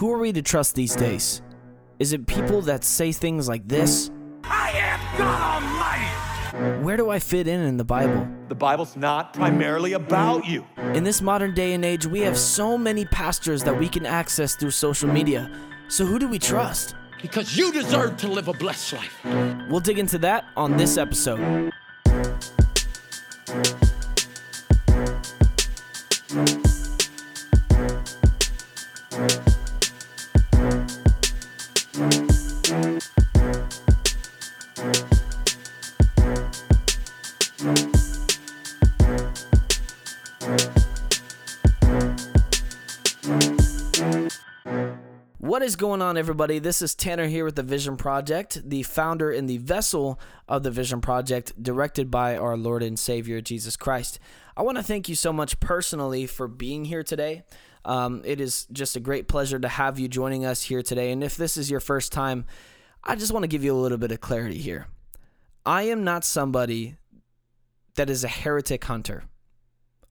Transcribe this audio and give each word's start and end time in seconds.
Who 0.00 0.10
are 0.14 0.18
we 0.18 0.32
to 0.32 0.40
trust 0.40 0.76
these 0.76 0.96
days? 0.96 1.42
Is 1.98 2.14
it 2.14 2.26
people 2.26 2.62
that 2.62 2.84
say 2.84 3.12
things 3.12 3.48
like 3.48 3.68
this? 3.68 4.10
I 4.44 4.70
am 4.70 5.18
God 5.18 5.62
Almighty! 5.62 6.82
Where 6.82 6.96
do 6.96 7.10
I 7.10 7.18
fit 7.18 7.46
in 7.46 7.60
in 7.60 7.76
the 7.76 7.84
Bible? 7.84 8.26
The 8.48 8.54
Bible's 8.54 8.96
not 8.96 9.34
primarily 9.34 9.92
about 9.92 10.46
you. 10.46 10.64
In 10.94 11.04
this 11.04 11.20
modern 11.20 11.52
day 11.52 11.74
and 11.74 11.84
age, 11.84 12.06
we 12.06 12.20
have 12.20 12.38
so 12.38 12.78
many 12.78 13.04
pastors 13.04 13.62
that 13.64 13.78
we 13.78 13.90
can 13.90 14.06
access 14.06 14.54
through 14.54 14.70
social 14.70 15.10
media. 15.10 15.52
So 15.88 16.06
who 16.06 16.18
do 16.18 16.28
we 16.28 16.38
trust? 16.38 16.94
Because 17.20 17.54
you 17.54 17.70
deserve 17.70 18.16
to 18.20 18.28
live 18.28 18.48
a 18.48 18.54
blessed 18.54 18.94
life. 18.94 19.20
We'll 19.68 19.80
dig 19.80 19.98
into 19.98 20.16
that 20.16 20.46
on 20.56 20.78
this 20.78 20.96
episode. 20.96 21.70
Going 45.80 46.02
on, 46.02 46.18
everybody? 46.18 46.58
This 46.58 46.82
is 46.82 46.94
Tanner 46.94 47.26
here 47.26 47.42
with 47.42 47.56
the 47.56 47.62
Vision 47.62 47.96
Project, 47.96 48.60
the 48.68 48.82
founder 48.82 49.30
and 49.30 49.48
the 49.48 49.56
vessel 49.56 50.20
of 50.46 50.62
the 50.62 50.70
Vision 50.70 51.00
Project, 51.00 51.54
directed 51.62 52.10
by 52.10 52.36
our 52.36 52.54
Lord 52.54 52.82
and 52.82 52.98
Savior 52.98 53.40
Jesus 53.40 53.78
Christ. 53.78 54.18
I 54.58 54.62
want 54.62 54.76
to 54.76 54.82
thank 54.82 55.08
you 55.08 55.14
so 55.14 55.32
much 55.32 55.58
personally 55.58 56.26
for 56.26 56.48
being 56.48 56.84
here 56.84 57.02
today. 57.02 57.44
Um, 57.86 58.20
it 58.26 58.42
is 58.42 58.66
just 58.70 58.94
a 58.94 59.00
great 59.00 59.26
pleasure 59.26 59.58
to 59.58 59.68
have 59.68 59.98
you 59.98 60.06
joining 60.06 60.44
us 60.44 60.60
here 60.64 60.82
today. 60.82 61.12
And 61.12 61.24
if 61.24 61.38
this 61.38 61.56
is 61.56 61.70
your 61.70 61.80
first 61.80 62.12
time, 62.12 62.44
I 63.02 63.16
just 63.16 63.32
want 63.32 63.44
to 63.44 63.48
give 63.48 63.64
you 63.64 63.72
a 63.72 63.80
little 63.80 63.96
bit 63.96 64.12
of 64.12 64.20
clarity 64.20 64.58
here. 64.58 64.86
I 65.64 65.84
am 65.84 66.04
not 66.04 66.26
somebody 66.26 66.96
that 67.94 68.10
is 68.10 68.22
a 68.22 68.28
heretic 68.28 68.84
hunter. 68.84 69.24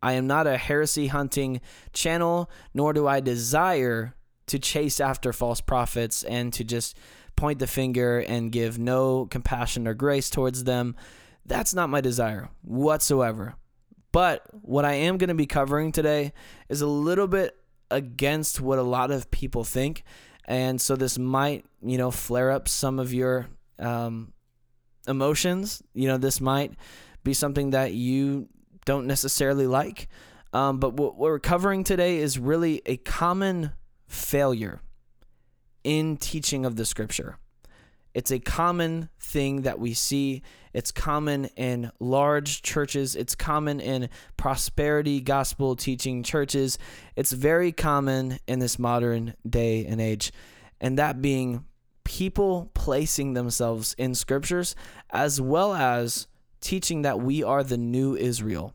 I 0.02 0.14
am 0.14 0.26
not 0.26 0.48
a 0.48 0.58
heresy 0.58 1.08
hunting 1.08 1.62
channel, 1.94 2.50
nor 2.74 2.92
do 2.92 3.06
I 3.06 3.20
desire 3.20 4.16
to 4.50 4.60
chase 4.60 5.00
after 5.00 5.34
false 5.34 5.62
prophets 5.62 6.24
and 6.24 6.52
to 6.54 6.64
just 6.64 6.98
point 7.36 7.60
the 7.60 7.68
finger 7.68 8.20
and 8.20 8.52
give 8.52 8.78
no 8.78 9.26
compassion 9.28 9.88
or 9.88 9.94
grace 9.94 10.30
towards 10.30 10.66
them. 10.66 10.96
That's 11.46 11.74
not 11.74 11.90
my 11.90 12.02
desire 12.02 12.50
whatsoever. 12.62 13.56
But 14.12 14.44
what 14.52 14.86
I 14.86 14.94
am 14.94 15.18
going 15.18 15.30
to 15.30 15.36
be 15.36 15.46
covering 15.46 15.92
today 15.92 16.34
is 16.68 16.82
a 16.82 16.88
little 16.88 17.28
bit 17.28 17.56
against 17.92 18.60
what 18.60 18.80
a 18.80 18.84
lot 18.84 19.12
of 19.12 19.32
people 19.32 19.64
think. 19.64 20.04
And 20.46 20.82
so 20.82 20.96
this 20.96 21.18
might, 21.18 21.66
you 21.82 21.98
know, 21.98 22.12
flare 22.12 22.52
up 22.52 22.68
some 22.68 23.00
of 23.00 23.14
your 23.14 23.48
um, 23.78 24.34
emotions. 25.08 25.84
You 25.94 26.08
know, 26.08 26.18
this 26.18 26.42
might 26.42 26.74
be 27.24 27.34
something 27.34 27.72
that 27.72 27.94
you 27.94 28.48
don't 28.86 29.06
necessarily 29.06 29.68
like. 29.68 30.08
Um, 30.52 30.80
but 30.80 30.94
what 30.94 31.18
we're 31.18 31.40
covering 31.40 31.84
today 31.84 32.18
is 32.18 32.40
really 32.40 32.82
a 32.86 32.98
common 32.98 33.72
failure 34.10 34.82
in 35.86 36.18
teaching 36.18 36.66
of 36.66 36.76
the 36.76 36.86
scripture. 36.86 37.38
It's 38.14 38.32
a 38.32 38.40
common 38.40 39.10
thing 39.20 39.62
that 39.62 39.80
we 39.80 39.94
see. 39.94 40.42
It's 40.74 40.92
common 40.92 41.46
in 41.56 41.92
large 42.00 42.64
churches. 42.64 43.16
It's 43.16 43.36
common 43.36 43.80
in 43.80 44.10
prosperity 44.36 45.22
gospel 45.22 45.76
teaching 45.76 46.24
churches. 46.24 46.78
It's 47.16 47.32
very 47.32 47.72
common 47.72 48.40
in 48.48 48.60
this 48.60 48.80
modern 48.80 49.36
day 49.48 49.86
and 49.86 50.02
age. 50.02 50.34
And 50.82 50.98
that 50.98 51.22
being 51.22 51.66
people 52.04 52.72
placing 52.74 53.36
themselves 53.36 53.94
in 53.98 54.16
scriptures 54.16 54.76
as 55.12 55.40
well 55.40 55.76
as 55.76 56.28
teaching 56.62 57.04
that 57.04 57.20
we 57.20 57.44
are 57.44 57.64
the 57.64 57.78
new 57.78 58.16
Israel. 58.16 58.74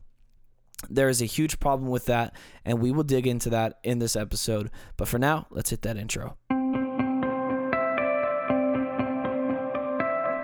There 0.89 1.09
is 1.09 1.21
a 1.21 1.25
huge 1.25 1.59
problem 1.59 1.89
with 1.89 2.05
that, 2.05 2.35
and 2.63 2.79
we 2.79 2.91
will 2.91 3.03
dig 3.03 3.27
into 3.27 3.49
that 3.49 3.79
in 3.83 3.99
this 3.99 4.15
episode. 4.15 4.69
But 4.97 5.07
for 5.07 5.17
now, 5.17 5.47
let's 5.49 5.69
hit 5.69 5.81
that 5.83 5.97
intro. 5.97 6.37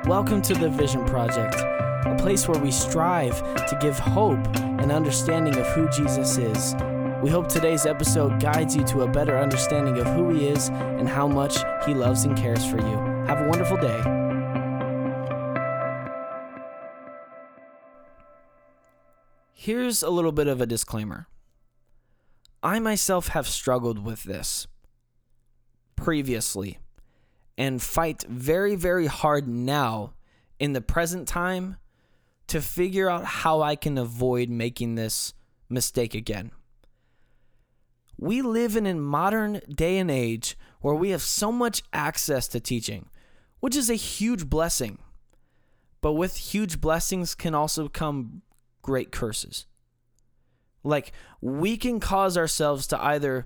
Welcome 0.08 0.42
to 0.44 0.54
the 0.54 0.70
Vision 0.70 1.06
Project, 1.06 1.56
a 1.56 2.16
place 2.20 2.48
where 2.48 2.60
we 2.60 2.72
strive 2.72 3.38
to 3.68 3.78
give 3.80 3.98
hope 4.00 4.46
and 4.58 4.92
understanding 4.92 5.56
of 5.58 5.68
who 5.68 5.88
Jesus 5.90 6.38
is. 6.38 6.76
We 7.22 7.30
hope 7.30 7.48
today's 7.48 7.86
episode 7.86 8.42
guides 8.42 8.76
you 8.76 8.84
to 8.86 9.02
a 9.02 9.08
better 9.08 9.38
understanding 9.38 10.00
of 10.00 10.08
who 10.08 10.32
He 10.34 10.48
is 10.48 10.70
and 10.70 11.08
how 11.08 11.28
much 11.28 11.58
He 11.86 11.94
loves 11.94 12.24
and 12.26 12.36
cares 12.36 12.66
for 12.66 12.78
you. 12.78 12.98
Have 13.28 13.42
a 13.42 13.48
wonderful 13.48 13.78
day. 13.78 14.21
Here's 19.64 20.02
a 20.02 20.10
little 20.10 20.32
bit 20.32 20.48
of 20.48 20.60
a 20.60 20.66
disclaimer. 20.66 21.28
I 22.64 22.80
myself 22.80 23.28
have 23.28 23.48
struggled 23.48 24.04
with 24.04 24.24
this 24.24 24.66
previously 25.96 26.80
and 27.60 27.80
fight 27.80 28.24
very, 28.28 28.74
very 28.74 29.06
hard 29.06 29.48
now 29.48 30.14
in 30.60 30.74
the 30.74 30.82
present 30.82 31.28
time 31.28 31.78
to 32.48 32.60
figure 32.60 33.08
out 33.08 33.24
how 33.24 33.62
I 33.62 33.76
can 33.76 34.00
avoid 34.00 34.50
making 34.50 34.96
this 34.96 35.36
mistake 35.70 36.16
again. 36.16 36.50
We 38.18 38.42
live 38.42 38.76
in 38.76 38.88
a 38.88 38.96
modern 38.96 39.62
day 39.70 40.00
and 40.00 40.10
age 40.10 40.58
where 40.80 40.96
we 40.96 41.12
have 41.12 41.22
so 41.22 41.52
much 41.52 41.84
access 41.94 42.48
to 42.48 42.60
teaching, 42.60 43.10
which 43.60 43.76
is 43.76 43.92
a 43.92 43.94
huge 43.94 44.50
blessing. 44.50 44.98
But 46.02 46.14
with 46.14 46.36
huge 46.36 46.82
blessings 46.82 47.36
can 47.36 47.54
also 47.54 47.88
come 47.88 48.42
great 48.82 49.12
curses. 49.12 49.66
Like, 50.84 51.12
we 51.42 51.78
can 51.78 52.00
cause 52.00 52.38
ourselves 52.38 52.88
to 52.88 53.04
either 53.04 53.46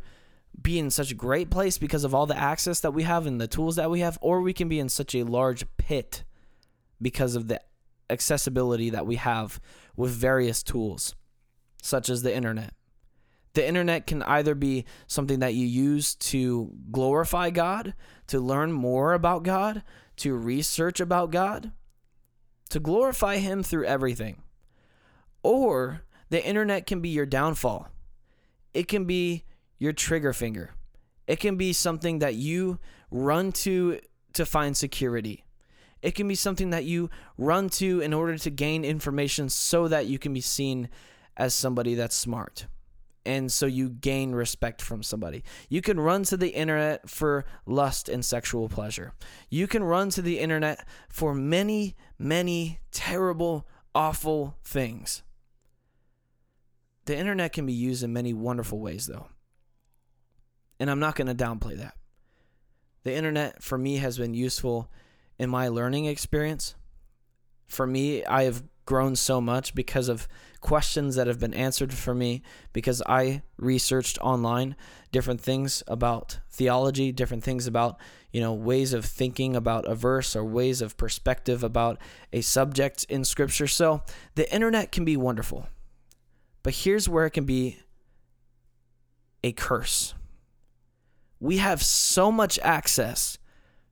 be 0.61 0.79
in 0.79 0.89
such 0.89 1.11
a 1.11 1.15
great 1.15 1.49
place 1.49 1.77
because 1.77 2.03
of 2.03 2.15
all 2.15 2.25
the 2.25 2.37
access 2.37 2.79
that 2.79 2.93
we 2.93 3.03
have 3.03 3.25
and 3.25 3.41
the 3.41 3.47
tools 3.47 3.75
that 3.75 3.91
we 3.91 3.99
have, 3.99 4.17
or 4.21 4.41
we 4.41 4.53
can 4.53 4.69
be 4.69 4.79
in 4.79 4.89
such 4.89 5.13
a 5.13 5.23
large 5.23 5.65
pit 5.77 6.23
because 7.01 7.35
of 7.35 7.47
the 7.47 7.61
accessibility 8.09 8.89
that 8.89 9.05
we 9.05 9.15
have 9.15 9.59
with 9.95 10.11
various 10.11 10.63
tools, 10.63 11.15
such 11.81 12.09
as 12.09 12.21
the 12.21 12.33
internet. 12.33 12.73
The 13.53 13.67
internet 13.67 14.05
can 14.05 14.21
either 14.23 14.53
be 14.53 14.85
something 15.07 15.39
that 15.39 15.53
you 15.53 15.65
use 15.65 16.15
to 16.15 16.73
glorify 16.91 17.49
God, 17.49 17.93
to 18.27 18.39
learn 18.39 18.71
more 18.71 19.13
about 19.13 19.43
God, 19.43 19.81
to 20.17 20.35
research 20.35 20.99
about 20.99 21.31
God, 21.31 21.71
to 22.69 22.79
glorify 22.79 23.37
Him 23.37 23.63
through 23.63 23.85
everything. 23.85 24.41
Or 25.45 26.01
the 26.31 26.43
internet 26.43 26.87
can 26.87 27.01
be 27.01 27.09
your 27.09 27.27
downfall. 27.27 27.87
It 28.73 28.87
can 28.87 29.05
be 29.05 29.43
your 29.77 29.93
trigger 29.93 30.33
finger. 30.33 30.71
It 31.27 31.39
can 31.39 31.55
be 31.55 31.71
something 31.71 32.17
that 32.17 32.33
you 32.33 32.79
run 33.11 33.51
to 33.51 33.99
to 34.33 34.43
find 34.43 34.75
security. 34.75 35.45
It 36.01 36.15
can 36.15 36.27
be 36.27 36.33
something 36.33 36.71
that 36.71 36.85
you 36.85 37.11
run 37.37 37.69
to 37.77 38.01
in 38.01 38.11
order 38.11 38.39
to 38.39 38.49
gain 38.49 38.83
information 38.83 39.49
so 39.49 39.87
that 39.87 40.07
you 40.07 40.17
can 40.17 40.33
be 40.33 40.41
seen 40.41 40.89
as 41.37 41.53
somebody 41.53 41.93
that's 41.93 42.15
smart. 42.15 42.65
And 43.23 43.51
so 43.51 43.67
you 43.67 43.89
gain 43.89 44.31
respect 44.31 44.81
from 44.81 45.03
somebody. 45.03 45.43
You 45.69 45.81
can 45.83 45.99
run 45.99 46.23
to 46.23 46.37
the 46.37 46.55
internet 46.55 47.07
for 47.07 47.45
lust 47.67 48.09
and 48.09 48.25
sexual 48.25 48.67
pleasure. 48.67 49.13
You 49.51 49.67
can 49.67 49.83
run 49.83 50.09
to 50.09 50.23
the 50.23 50.39
internet 50.39 50.87
for 51.07 51.35
many, 51.35 51.95
many 52.17 52.79
terrible, 52.89 53.67
awful 53.93 54.57
things. 54.63 55.21
The 57.05 57.17
internet 57.17 57.53
can 57.53 57.65
be 57.65 57.73
used 57.73 58.03
in 58.03 58.13
many 58.13 58.33
wonderful 58.33 58.79
ways, 58.79 59.05
though. 59.05 59.27
And 60.79 60.89
I'm 60.89 60.99
not 60.99 61.15
going 61.15 61.27
to 61.27 61.35
downplay 61.35 61.77
that. 61.77 61.95
The 63.03 63.13
internet, 63.13 63.61
for 63.61 63.77
me, 63.77 63.97
has 63.97 64.17
been 64.17 64.33
useful 64.33 64.91
in 65.37 65.49
my 65.49 65.67
learning 65.67 66.05
experience. 66.05 66.75
For 67.67 67.85
me, 67.85 68.25
I 68.25 68.43
have 68.43 68.63
grown 68.85 69.15
so 69.15 69.41
much 69.41 69.75
because 69.75 70.09
of 70.09 70.27
questions 70.61 71.15
that 71.15 71.27
have 71.27 71.39
been 71.39 71.53
answered 71.53 71.93
for 71.93 72.15
me 72.15 72.41
because 72.73 73.01
I 73.05 73.43
researched 73.57 74.17
online 74.19 74.75
different 75.11 75.41
things 75.41 75.83
about 75.87 76.39
theology, 76.49 77.11
different 77.11 77.43
things 77.43 77.67
about, 77.67 77.99
you 78.31 78.41
know, 78.41 78.53
ways 78.53 78.93
of 78.93 79.05
thinking 79.05 79.55
about 79.55 79.85
a 79.85 79.95
verse 79.95 80.35
or 80.35 80.43
ways 80.43 80.81
of 80.81 80.97
perspective 80.97 81.63
about 81.63 81.99
a 82.33 82.41
subject 82.41 83.05
in 83.09 83.23
scripture. 83.23 83.67
So, 83.67 84.01
the 84.33 84.51
internet 84.53 84.91
can 84.91 85.05
be 85.05 85.17
wonderful. 85.17 85.67
But 86.65 86.73
here's 86.73 87.07
where 87.07 87.27
it 87.27 87.29
can 87.29 87.45
be 87.45 87.77
a 89.43 89.51
curse. 89.51 90.15
We 91.39 91.57
have 91.57 91.83
so 91.83 92.31
much 92.31 92.57
access 92.63 93.37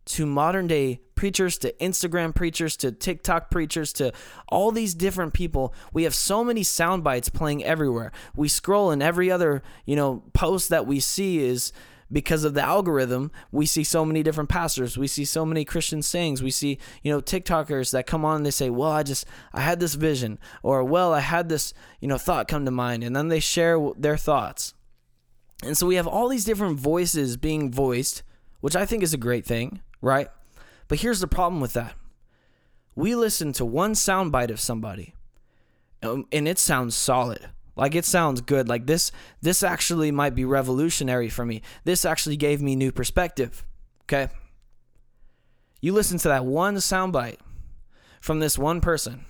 to 0.06 0.26
modern 0.26 0.66
day 0.66 1.02
preachers, 1.14 1.60
to 1.60 1.72
Instagram 1.74 2.34
preachers, 2.34 2.76
to 2.78 2.92
TikTok 2.92 3.52
preachers, 3.52 3.94
to 3.94 4.12
all 4.50 4.72
these 4.72 4.96
different 4.96 5.36
people. 5.36 5.72
We 5.94 6.02
have 6.02 6.16
so 6.16 6.44
many 6.44 6.64
sound 6.64 7.04
bites 7.04 7.30
playing 7.30 7.64
everywhere. 7.64 8.12
We 8.36 8.48
scroll 8.48 8.90
and 8.90 9.04
every 9.04 9.30
other, 9.30 9.62
you 9.86 9.96
know, 9.96 10.24
post 10.34 10.70
that 10.70 10.88
we 10.88 11.00
see 11.00 11.46
is 11.46 11.74
because 12.12 12.44
of 12.44 12.54
the 12.54 12.62
algorithm, 12.62 13.32
we 13.52 13.66
see 13.66 13.84
so 13.84 14.06
many 14.06 14.24
different 14.24 14.50
pastors. 14.50 14.98
We 14.98 15.08
see 15.08 15.26
so 15.26 15.46
many 15.46 15.66
Christian 15.66 16.02
sayings. 16.02 16.44
We 16.44 16.52
see, 16.52 16.78
you 17.02 17.12
know, 17.12 17.22
TikTokers 17.22 17.92
that 17.92 18.08
come 18.08 18.26
on 18.26 18.38
and 18.38 18.46
they 18.46 18.52
say, 18.52 18.70
"Well, 18.70 18.92
I 18.92 19.04
just 19.04 19.26
I 19.54 19.62
had 19.62 19.80
this 19.80 19.96
vision," 19.96 20.40
or 20.62 20.84
"Well, 20.84 21.14
I 21.14 21.22
had 21.22 21.50
this, 21.50 21.74
you 22.00 22.08
know, 22.08 22.18
thought 22.18 22.48
come 22.48 22.66
to 22.66 22.72
mind," 22.72 23.04
and 23.04 23.16
then 23.16 23.30
they 23.30 23.40
share 23.40 23.80
their 23.98 24.18
thoughts. 24.18 24.74
And 25.64 25.78
so 25.78 25.88
we 25.88 25.96
have 25.96 26.08
all 26.08 26.28
these 26.28 26.46
different 26.46 26.80
voices 26.80 27.38
being 27.38 27.72
voiced, 27.72 28.24
which 28.60 28.76
I 28.76 28.86
think 28.86 29.02
is 29.02 29.14
a 29.14 29.18
great 29.18 29.46
thing, 29.46 29.82
right? 30.02 30.28
But 30.88 31.00
here's 31.00 31.22
the 31.22 31.28
problem 31.28 31.62
with 31.62 31.74
that. 31.74 31.96
We 32.96 33.16
listen 33.16 33.54
to 33.54 33.66
one 33.66 33.94
soundbite 33.94 34.52
of 34.52 34.60
somebody, 34.60 35.16
um, 36.02 36.26
and 36.32 36.48
it 36.48 36.60
sounds 36.60 36.96
solid 36.96 37.50
like 37.76 37.96
it 37.96 38.06
sounds 38.06 38.42
good. 38.42 38.70
Like 38.70 38.86
this 38.86 39.12
this 39.42 39.64
actually 39.64 40.12
might 40.12 40.36
be 40.36 40.46
revolutionary 40.46 41.30
for 41.30 41.46
me. 41.46 41.62
This 41.84 42.06
actually 42.06 42.38
gave 42.38 42.62
me 42.62 42.76
new 42.76 42.92
perspective. 42.92 43.66
Okay? 44.04 44.32
You 45.82 45.94
listen 45.94 46.18
to 46.20 46.28
that 46.30 46.46
one 46.46 46.76
soundbite 46.78 47.40
from 48.22 48.40
this 48.40 48.58
one 48.58 48.80
person. 48.80 49.26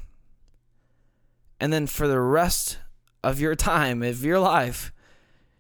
And 1.60 1.72
then 1.72 1.88
for 1.88 2.08
the 2.08 2.20
rest 2.20 2.78
of 3.24 3.40
your 3.40 3.56
time, 3.56 4.04
of 4.04 4.24
your 4.24 4.40
life, 4.40 4.92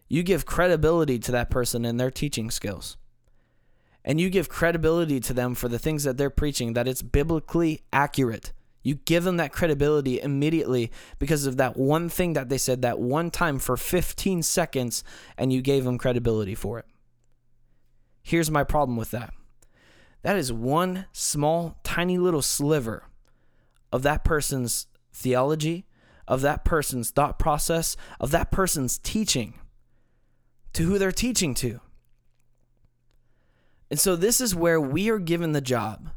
you 0.09 0.21
give 0.21 0.45
credibility 0.45 1.17
to 1.17 1.31
that 1.31 1.49
person 1.49 1.85
and 1.85 1.99
their 1.99 2.11
teaching 2.11 2.51
skills. 2.51 2.97
And 4.05 4.19
you 4.19 4.29
give 4.29 4.49
credibility 4.49 5.19
to 5.21 5.33
them 5.33 5.55
for 5.55 5.69
the 5.69 5.79
things 5.79 6.03
that 6.03 6.17
they're 6.17 6.29
preaching, 6.29 6.73
that 6.73 6.87
it's 6.87 7.01
biblically 7.01 7.81
accurate. 7.93 8.51
You 8.83 8.95
give 8.95 9.23
them 9.23 9.37
that 9.37 9.53
credibility 9.53 10.19
immediately 10.19 10.91
because 11.17 11.45
of 11.45 11.57
that 11.57 11.77
one 11.77 12.09
thing 12.09 12.33
that 12.33 12.49
they 12.49 12.57
said 12.57 12.81
that 12.81 12.99
one 12.99 13.31
time 13.31 13.57
for 13.57 13.77
15 13.77 14.43
seconds, 14.43 15.03
and 15.37 15.53
you 15.53 15.61
gave 15.61 15.85
them 15.85 15.97
credibility 15.97 16.53
for 16.53 16.79
it. 16.79 16.85
Here's 18.21 18.51
my 18.51 18.63
problem 18.63 18.97
with 18.97 19.11
that 19.11 19.33
that 20.21 20.37
is 20.37 20.53
one 20.53 21.05
small, 21.11 21.77
tiny 21.83 22.17
little 22.17 22.41
sliver 22.41 23.03
of 23.91 24.03
that 24.03 24.23
person's 24.23 24.87
theology, 25.11 25.85
of 26.27 26.41
that 26.41 26.63
person's 26.63 27.11
thought 27.11 27.37
process, 27.37 27.97
of 28.19 28.31
that 28.31 28.49
person's 28.49 28.97
teaching 28.97 29.55
to 30.71 30.83
who 30.83 30.97
they're 30.97 31.11
teaching 31.11 31.53
to. 31.53 31.79
And 33.91 33.99
so, 33.99 34.15
this 34.15 34.41
is 34.41 34.55
where 34.55 34.79
we 34.81 35.09
are 35.09 35.19
given 35.19 35.51
the 35.51 35.61
job 35.61 36.09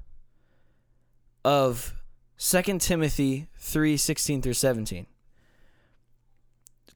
of 1.44 1.95
2 2.38 2.78
Timothy 2.78 3.48
3 3.56 3.96
16 3.96 4.42
through 4.42 4.52
17. 4.52 5.06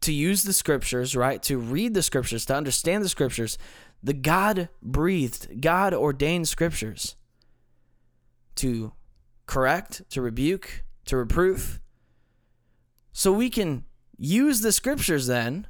To 0.02 0.12
use 0.12 0.44
the 0.44 0.52
scriptures, 0.52 1.14
right? 1.14 1.42
To 1.44 1.58
read 1.58 1.94
the 1.94 2.02
scriptures, 2.02 2.46
to 2.46 2.54
understand 2.54 3.04
the 3.04 3.08
scriptures, 3.08 3.58
the 4.02 4.14
God 4.14 4.68
breathed, 4.82 5.60
God 5.60 5.92
ordained 5.92 6.48
scriptures 6.48 7.16
to 8.56 8.92
correct, 9.46 10.02
to 10.10 10.22
rebuke, 10.22 10.84
to 11.06 11.16
reproof. 11.16 11.80
So 13.12 13.32
we 13.32 13.50
can 13.50 13.84
use 14.16 14.60
the 14.60 14.72
scriptures 14.72 15.26
then 15.26 15.66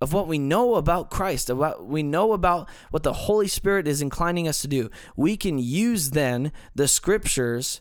of 0.00 0.12
what 0.12 0.26
we 0.26 0.38
know 0.38 0.74
about 0.74 1.10
Christ, 1.10 1.48
of 1.48 1.58
what 1.58 1.86
we 1.86 2.02
know 2.02 2.32
about 2.32 2.68
what 2.90 3.04
the 3.04 3.12
Holy 3.12 3.48
Spirit 3.48 3.86
is 3.86 4.02
inclining 4.02 4.48
us 4.48 4.60
to 4.62 4.68
do. 4.68 4.90
We 5.16 5.36
can 5.36 5.58
use 5.58 6.10
then 6.10 6.52
the 6.74 6.88
scriptures 6.88 7.80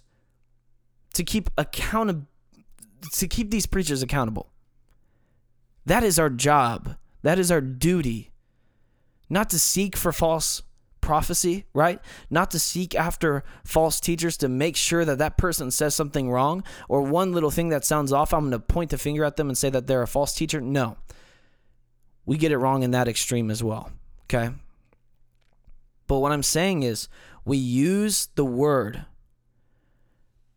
to 1.13 1.23
keep 1.23 1.49
accountable 1.57 2.27
to 3.11 3.27
keep 3.27 3.51
these 3.51 3.65
preachers 3.65 4.01
accountable. 4.01 4.49
That 5.85 6.03
is 6.03 6.17
our 6.17 6.29
job. 6.29 6.95
That 7.21 7.37
is 7.37 7.51
our 7.51 7.61
duty. 7.61 8.31
Not 9.29 9.49
to 9.49 9.59
seek 9.59 9.97
for 9.97 10.11
false 10.11 10.61
prophecy, 11.01 11.65
right? 11.73 11.99
Not 12.29 12.51
to 12.51 12.59
seek 12.59 12.95
after 12.95 13.43
false 13.65 13.99
teachers 13.99 14.37
to 14.37 14.47
make 14.47 14.75
sure 14.75 15.03
that 15.03 15.17
that 15.17 15.37
person 15.37 15.69
says 15.69 15.93
something 15.95 16.31
wrong 16.31 16.63
or 16.87 17.01
one 17.01 17.33
little 17.33 17.51
thing 17.51 17.69
that 17.69 17.83
sounds 17.83 18.13
off, 18.13 18.33
I'm 18.33 18.49
going 18.49 18.51
to 18.51 18.59
point 18.59 18.89
the 18.91 18.97
finger 18.97 19.25
at 19.25 19.35
them 19.35 19.49
and 19.49 19.57
say 19.57 19.69
that 19.69 19.87
they're 19.87 20.01
a 20.01 20.07
false 20.07 20.33
teacher. 20.33 20.61
No. 20.61 20.97
We 22.25 22.37
get 22.37 22.53
it 22.53 22.57
wrong 22.57 22.83
in 22.83 22.91
that 22.91 23.09
extreme 23.09 23.51
as 23.51 23.61
well, 23.61 23.91
okay? 24.25 24.53
But 26.07 26.19
what 26.19 26.31
I'm 26.31 26.43
saying 26.43 26.83
is 26.83 27.09
we 27.43 27.57
use 27.57 28.29
the 28.35 28.45
word 28.45 29.05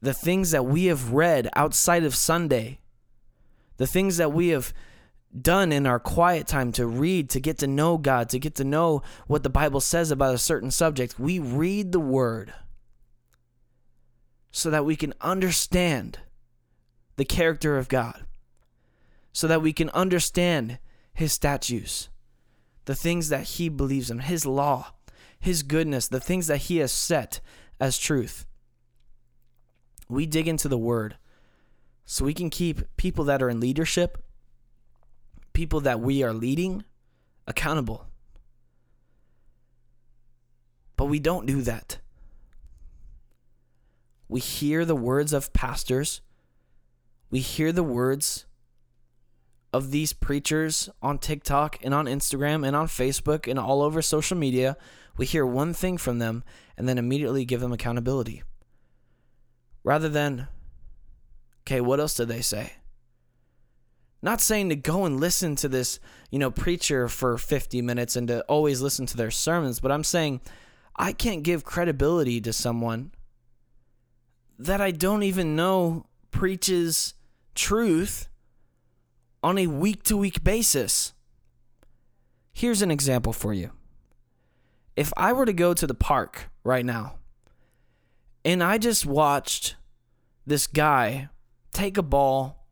the 0.00 0.14
things 0.14 0.50
that 0.50 0.66
we 0.66 0.86
have 0.86 1.12
read 1.12 1.48
outside 1.56 2.04
of 2.04 2.14
Sunday, 2.14 2.80
the 3.76 3.86
things 3.86 4.16
that 4.16 4.32
we 4.32 4.48
have 4.48 4.72
done 5.40 5.72
in 5.72 5.86
our 5.86 5.98
quiet 5.98 6.46
time 6.46 6.72
to 6.72 6.86
read, 6.86 7.30
to 7.30 7.40
get 7.40 7.58
to 7.58 7.66
know 7.66 7.98
God, 7.98 8.28
to 8.30 8.38
get 8.38 8.54
to 8.56 8.64
know 8.64 9.02
what 9.26 9.42
the 9.42 9.50
Bible 9.50 9.80
says 9.80 10.10
about 10.10 10.34
a 10.34 10.38
certain 10.38 10.70
subject, 10.70 11.18
we 11.18 11.38
read 11.38 11.92
the 11.92 12.00
Word 12.00 12.52
so 14.50 14.70
that 14.70 14.84
we 14.84 14.96
can 14.96 15.12
understand 15.20 16.18
the 17.16 17.24
character 17.24 17.76
of 17.76 17.88
God, 17.88 18.24
so 19.32 19.46
that 19.46 19.62
we 19.62 19.72
can 19.72 19.90
understand 19.90 20.78
His 21.12 21.32
statutes, 21.32 22.08
the 22.84 22.94
things 22.94 23.28
that 23.28 23.44
He 23.44 23.68
believes 23.68 24.10
in, 24.10 24.20
His 24.20 24.46
law, 24.46 24.92
His 25.38 25.62
goodness, 25.62 26.08
the 26.08 26.20
things 26.20 26.46
that 26.46 26.58
He 26.58 26.78
has 26.78 26.92
set 26.92 27.40
as 27.78 27.98
truth 27.98 28.46
we 30.08 30.26
dig 30.26 30.46
into 30.48 30.68
the 30.68 30.78
word 30.78 31.16
so 32.04 32.24
we 32.24 32.34
can 32.34 32.50
keep 32.50 32.82
people 32.96 33.24
that 33.24 33.42
are 33.42 33.50
in 33.50 33.60
leadership, 33.60 34.22
people 35.52 35.80
that 35.80 36.00
we 36.00 36.22
are 36.22 36.32
leading, 36.32 36.84
accountable. 37.46 38.06
But 40.96 41.06
we 41.06 41.18
don't 41.18 41.46
do 41.46 41.62
that. 41.62 41.98
We 44.28 44.40
hear 44.40 44.84
the 44.84 44.96
words 44.96 45.32
of 45.32 45.52
pastors, 45.52 46.20
we 47.30 47.40
hear 47.40 47.72
the 47.72 47.82
words 47.82 48.46
of 49.72 49.90
these 49.90 50.12
preachers 50.12 50.88
on 51.02 51.18
TikTok 51.18 51.78
and 51.82 51.92
on 51.92 52.06
Instagram 52.06 52.66
and 52.66 52.74
on 52.74 52.86
Facebook 52.86 53.50
and 53.50 53.58
all 53.58 53.82
over 53.82 54.00
social 54.00 54.36
media. 54.36 54.76
We 55.16 55.26
hear 55.26 55.44
one 55.44 55.74
thing 55.74 55.98
from 55.98 56.18
them 56.18 56.44
and 56.76 56.88
then 56.88 56.98
immediately 56.98 57.44
give 57.44 57.60
them 57.60 57.72
accountability 57.72 58.42
rather 59.86 60.08
than, 60.08 60.48
okay, 61.62 61.80
what 61.80 62.00
else 62.00 62.16
did 62.16 62.26
they 62.26 62.40
say? 62.40 62.72
Not 64.20 64.40
saying 64.40 64.70
to 64.70 64.76
go 64.76 65.04
and 65.04 65.20
listen 65.20 65.54
to 65.56 65.68
this, 65.68 66.00
you 66.28 66.40
know, 66.40 66.50
preacher 66.50 67.06
for 67.06 67.38
50 67.38 67.80
minutes 67.82 68.16
and 68.16 68.26
to 68.26 68.42
always 68.42 68.82
listen 68.82 69.06
to 69.06 69.16
their 69.16 69.30
sermons, 69.30 69.78
but 69.78 69.92
I'm 69.92 70.02
saying 70.02 70.40
I 70.96 71.12
can't 71.12 71.44
give 71.44 71.64
credibility 71.64 72.40
to 72.40 72.52
someone 72.52 73.12
that 74.58 74.80
I 74.80 74.90
don't 74.90 75.22
even 75.22 75.54
know 75.54 76.06
preaches 76.32 77.14
truth 77.54 78.28
on 79.40 79.56
a 79.56 79.68
week 79.68 80.02
to 80.04 80.16
week 80.16 80.42
basis. 80.42 81.12
Here's 82.52 82.82
an 82.82 82.90
example 82.90 83.32
for 83.32 83.54
you. 83.54 83.70
If 84.96 85.12
I 85.16 85.32
were 85.32 85.46
to 85.46 85.52
go 85.52 85.74
to 85.74 85.86
the 85.86 85.94
park 85.94 86.50
right 86.64 86.84
now 86.84 87.18
and 88.46 88.62
I 88.62 88.78
just 88.78 89.04
watched 89.04 89.74
this 90.46 90.68
guy 90.68 91.30
take 91.72 91.98
a 91.98 92.02
ball, 92.02 92.64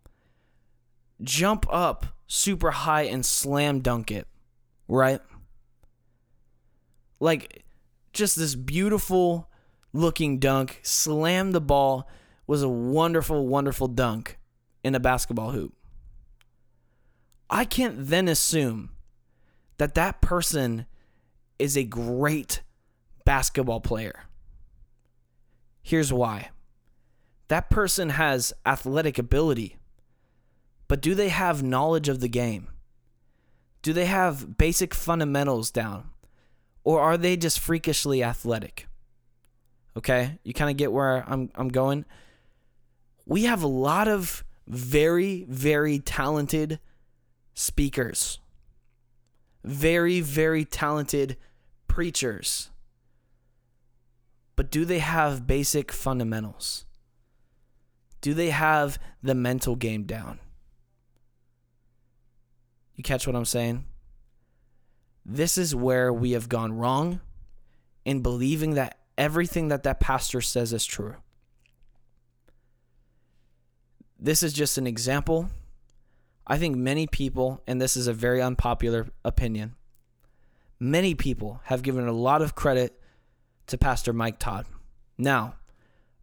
jump 1.21 1.67
up 1.69 2.07
super 2.29 2.71
high, 2.71 3.03
and 3.03 3.27
slam 3.27 3.81
dunk 3.81 4.13
it, 4.13 4.29
right? 4.87 5.21
Like, 7.19 7.65
just 8.13 8.37
this 8.37 8.55
beautiful 8.55 9.51
looking 9.93 10.39
dunk, 10.39 10.79
slam 10.85 11.51
the 11.51 11.61
ball, 11.61 12.09
was 12.47 12.63
a 12.63 12.69
wonderful, 12.69 13.49
wonderful 13.49 13.89
dunk 13.89 14.39
in 14.85 14.95
a 14.95 15.01
basketball 15.01 15.51
hoop. 15.51 15.75
I 17.51 17.65
can't 17.65 18.07
then 18.07 18.29
assume 18.29 18.91
that 19.79 19.97
that 19.97 20.21
person 20.21 20.87
is 21.59 21.77
a 21.77 21.83
great 21.83 22.63
basketball 23.25 23.81
player. 23.81 24.27
Here's 25.85 26.11
why 26.11 26.49
that 27.49 27.69
person 27.69 28.09
has 28.09 28.55
athletic 28.65 29.19
ability, 29.19 29.77
but 30.89 31.03
do 31.03 31.15
they 31.15 31.29
have 31.29 31.63
knowledge 31.63 32.09
of 32.09 32.21
the 32.21 32.29
game? 32.29 32.69
Do 33.83 33.93
they 33.93 34.07
have 34.07 34.57
basic 34.57 34.95
fundamentals 34.95 35.71
down? 35.71 36.09
Or 36.85 37.01
are 37.01 37.19
they 37.19 37.37
just 37.37 37.61
freakishly 37.61 38.23
athletic? 38.25 38.89
Okay? 39.95 40.39
You 40.43 40.55
kind 40.55 40.71
of 40.71 40.79
get 40.79 40.91
where 40.91 41.23
I'm, 41.29 41.51
I'm 41.55 41.69
going. 41.69 42.07
We 43.27 43.45
have 43.45 43.63
a 43.63 43.69
lot 43.69 44.09
of 44.09 44.43
very, 44.67 45.45
very 45.51 45.99
talented 45.99 46.81
speakers, 47.53 48.39
very, 49.63 50.23
very 50.23 50.65
talented 50.65 51.37
preachers 51.89 52.71
but 54.57 54.71
do 54.71 54.85
they 54.85 55.01
have 55.01 55.47
basic 55.47 55.93
fundamentals? 55.93 56.85
Do 58.21 58.35
they 58.35 58.51
have 58.51 58.99
the 59.23 59.35
mental 59.35 59.77
game 59.77 60.05
down? 60.05 60.39
You 62.97 63.03
catch 63.03 63.27
what 63.27 63.37
I'm 63.37 63.45
saying? 63.45 63.85
this 65.25 65.57
is 65.57 65.75
where 65.75 66.13
we 66.13 66.33
have 66.33 66.49
gone 66.49 66.73
wrong 66.73 67.21
in 68.05 68.21
believing 68.21 68.75
that 68.75 68.99
everything 69.17 69.69
that 69.69 69.83
that 69.85 70.01
pastor 70.01 70.41
says 70.41 70.73
is 70.73 70.85
true. 70.85 71.17
This 74.19 74.43
is 74.43 74.53
just 74.53 74.79
an 74.79 74.87
example. 74.87 75.51
I 76.47 76.59
think 76.59 76.77
many 76.77 77.07
people, 77.07 77.63
and 77.67 77.81
this 77.81 77.97
is 77.97 78.07
a 78.07 78.13
very 78.13 78.43
unpopular 78.43 79.07
opinion, 79.25 79.75
many 80.79 81.15
people 81.15 81.61
have 81.65 81.83
given 81.83 82.07
a 82.07 82.13
lot 82.13 82.43
of 82.43 82.55
credit 82.55 83.01
to 83.67 83.79
Pastor 83.79 84.13
Mike 84.13 84.39
Todd. 84.39 84.67
Now, 85.17 85.55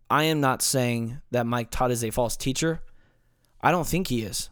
I 0.10 0.26
am 0.26 0.42
not 0.42 0.62
saying 0.62 1.22
that 1.32 1.46
Mike 1.46 1.72
Todd 1.72 1.92
is 1.92 2.04
a 2.04 2.12
false 2.12 2.36
teacher. 2.36 2.82
I 3.62 3.72
don't 3.72 3.88
think 3.88 4.08
he 4.08 4.24
is. 4.24 4.50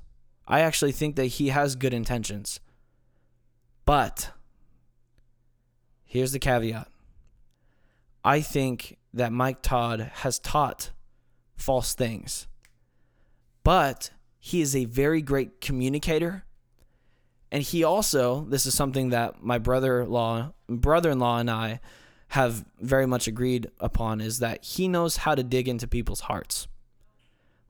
I 0.48 0.62
actually 0.62 0.92
think 0.92 1.16
that 1.16 1.26
he 1.26 1.50
has 1.50 1.76
good 1.76 1.94
intentions. 1.94 2.60
But 3.86 4.32
here's 6.06 6.32
the 6.32 6.40
caveat 6.40 6.88
I 8.24 8.42
think 8.42 8.98
that 9.14 9.32
Mike 9.32 9.62
Todd 9.62 10.12
has 10.16 10.40
taught 10.40 10.92
false 11.56 11.94
things, 11.94 12.48
but 13.64 14.12
he 14.40 14.62
is 14.62 14.76
a 14.76 14.86
very 14.86 15.22
great 15.22 15.62
communicator. 15.62 16.46
And 17.52 17.64
he 17.64 17.84
also, 17.84 18.46
this 18.48 18.68
is 18.68 18.76
something 18.76 19.10
that 19.10 19.44
my 19.44 19.58
brother-in-law, 19.58 20.54
brother-in-law 20.68 21.40
and 21.40 21.50
I 21.50 21.80
have 22.30 22.64
very 22.80 23.06
much 23.06 23.28
agreed 23.28 23.70
upon 23.80 24.22
is 24.22 24.40
that 24.40 24.64
he 24.64 24.88
knows 24.88 25.18
how 25.18 25.36
to 25.36 25.44
dig 25.44 25.68
into 25.68 25.88
people's 25.88 26.22
hearts. 26.22 26.68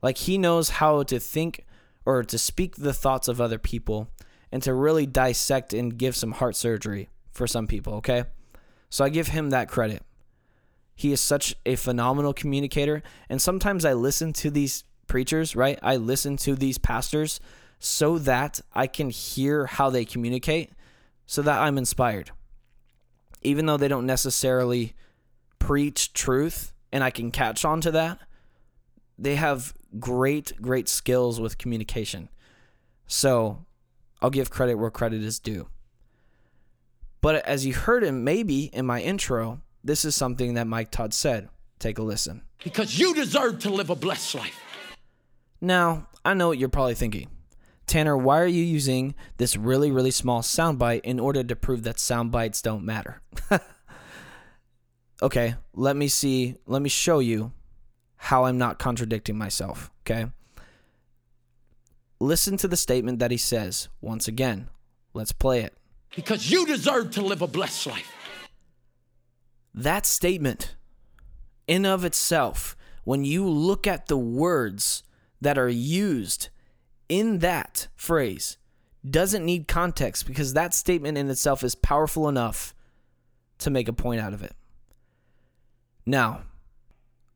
Like 0.02 0.18
he 0.18 0.38
knows 0.38 0.70
how 0.70 1.02
to 1.02 1.18
think 1.18 1.64
or 2.04 2.22
to 2.22 2.38
speak 2.38 2.76
the 2.76 2.92
thoughts 2.92 3.28
of 3.28 3.40
other 3.40 3.58
people 3.58 4.08
and 4.52 4.62
to 4.62 4.74
really 4.74 5.06
dissect 5.06 5.72
and 5.72 5.96
give 5.96 6.14
some 6.16 6.32
heart 6.32 6.56
surgery 6.56 7.08
for 7.30 7.46
some 7.46 7.66
people, 7.66 7.94
okay? 7.94 8.24
So 8.90 9.04
I 9.04 9.08
give 9.08 9.28
him 9.28 9.50
that 9.50 9.68
credit. 9.68 10.02
He 10.94 11.12
is 11.12 11.20
such 11.20 11.54
a 11.64 11.76
phenomenal 11.76 12.34
communicator. 12.34 13.02
And 13.30 13.40
sometimes 13.40 13.84
I 13.86 13.94
listen 13.94 14.32
to 14.34 14.50
these 14.50 14.84
preachers, 15.06 15.56
right? 15.56 15.78
I 15.82 15.96
listen 15.96 16.36
to 16.38 16.54
these 16.54 16.76
pastors 16.76 17.40
so 17.78 18.18
that 18.18 18.60
I 18.74 18.86
can 18.86 19.08
hear 19.08 19.64
how 19.66 19.88
they 19.88 20.04
communicate, 20.04 20.72
so 21.24 21.40
that 21.40 21.60
I'm 21.60 21.78
inspired. 21.78 22.30
Even 23.42 23.66
though 23.66 23.76
they 23.76 23.88
don't 23.88 24.06
necessarily 24.06 24.94
preach 25.58 26.12
truth 26.12 26.72
and 26.92 27.02
I 27.02 27.10
can 27.10 27.30
catch 27.30 27.64
on 27.64 27.80
to 27.82 27.90
that, 27.92 28.18
they 29.18 29.36
have 29.36 29.74
great, 29.98 30.52
great 30.60 30.88
skills 30.88 31.40
with 31.40 31.58
communication. 31.58 32.28
So 33.06 33.64
I'll 34.22 34.30
give 34.30 34.50
credit 34.50 34.74
where 34.76 34.90
credit 34.90 35.22
is 35.22 35.38
due. 35.38 35.68
But 37.20 37.44
as 37.44 37.66
you 37.66 37.74
heard 37.74 38.02
him 38.02 38.24
maybe 38.24 38.64
in 38.66 38.86
my 38.86 39.00
intro, 39.00 39.60
this 39.84 40.04
is 40.04 40.14
something 40.14 40.54
that 40.54 40.66
Mike 40.66 40.90
Todd 40.90 41.12
said. 41.12 41.48
Take 41.78 41.98
a 41.98 42.02
listen. 42.02 42.42
Because 42.62 42.98
you 42.98 43.14
deserve 43.14 43.60
to 43.60 43.70
live 43.70 43.90
a 43.90 43.96
blessed 43.96 44.34
life. 44.34 44.60
Now, 45.60 46.08
I 46.24 46.34
know 46.34 46.48
what 46.48 46.58
you're 46.58 46.68
probably 46.68 46.94
thinking. 46.94 47.28
Tanner, 47.90 48.16
why 48.16 48.38
are 48.38 48.46
you 48.46 48.62
using 48.62 49.16
this 49.38 49.56
really, 49.56 49.90
really 49.90 50.12
small 50.12 50.42
soundbite 50.42 51.00
in 51.00 51.18
order 51.18 51.42
to 51.42 51.56
prove 51.56 51.82
that 51.82 51.96
soundbites 51.96 52.62
don't 52.62 52.84
matter? 52.84 53.20
okay, 55.22 55.56
let 55.74 55.96
me 55.96 56.06
see, 56.06 56.54
let 56.68 56.82
me 56.82 56.88
show 56.88 57.18
you 57.18 57.50
how 58.14 58.44
I'm 58.44 58.58
not 58.58 58.78
contradicting 58.78 59.36
myself, 59.36 59.90
okay? 60.02 60.30
Listen 62.20 62.56
to 62.58 62.68
the 62.68 62.76
statement 62.76 63.18
that 63.18 63.32
he 63.32 63.36
says 63.36 63.88
once 64.00 64.28
again. 64.28 64.70
Let's 65.12 65.32
play 65.32 65.62
it. 65.62 65.76
Because 66.14 66.48
you 66.48 66.66
deserve 66.66 67.10
to 67.14 67.22
live 67.22 67.42
a 67.42 67.48
blessed 67.48 67.88
life. 67.88 68.12
That 69.74 70.06
statement, 70.06 70.76
in 71.66 71.84
of 71.84 72.04
itself, 72.04 72.76
when 73.02 73.24
you 73.24 73.48
look 73.48 73.88
at 73.88 74.06
the 74.06 74.16
words 74.16 75.02
that 75.40 75.58
are 75.58 75.68
used 75.68 76.50
in 77.10 77.40
that 77.40 77.88
phrase, 77.96 78.56
doesn't 79.08 79.44
need 79.44 79.68
context 79.68 80.26
because 80.26 80.54
that 80.54 80.72
statement 80.72 81.18
in 81.18 81.28
itself 81.28 81.64
is 81.64 81.74
powerful 81.74 82.28
enough 82.28 82.74
to 83.58 83.70
make 83.70 83.88
a 83.88 83.92
point 83.92 84.20
out 84.20 84.32
of 84.32 84.42
it. 84.42 84.54
Now, 86.06 86.42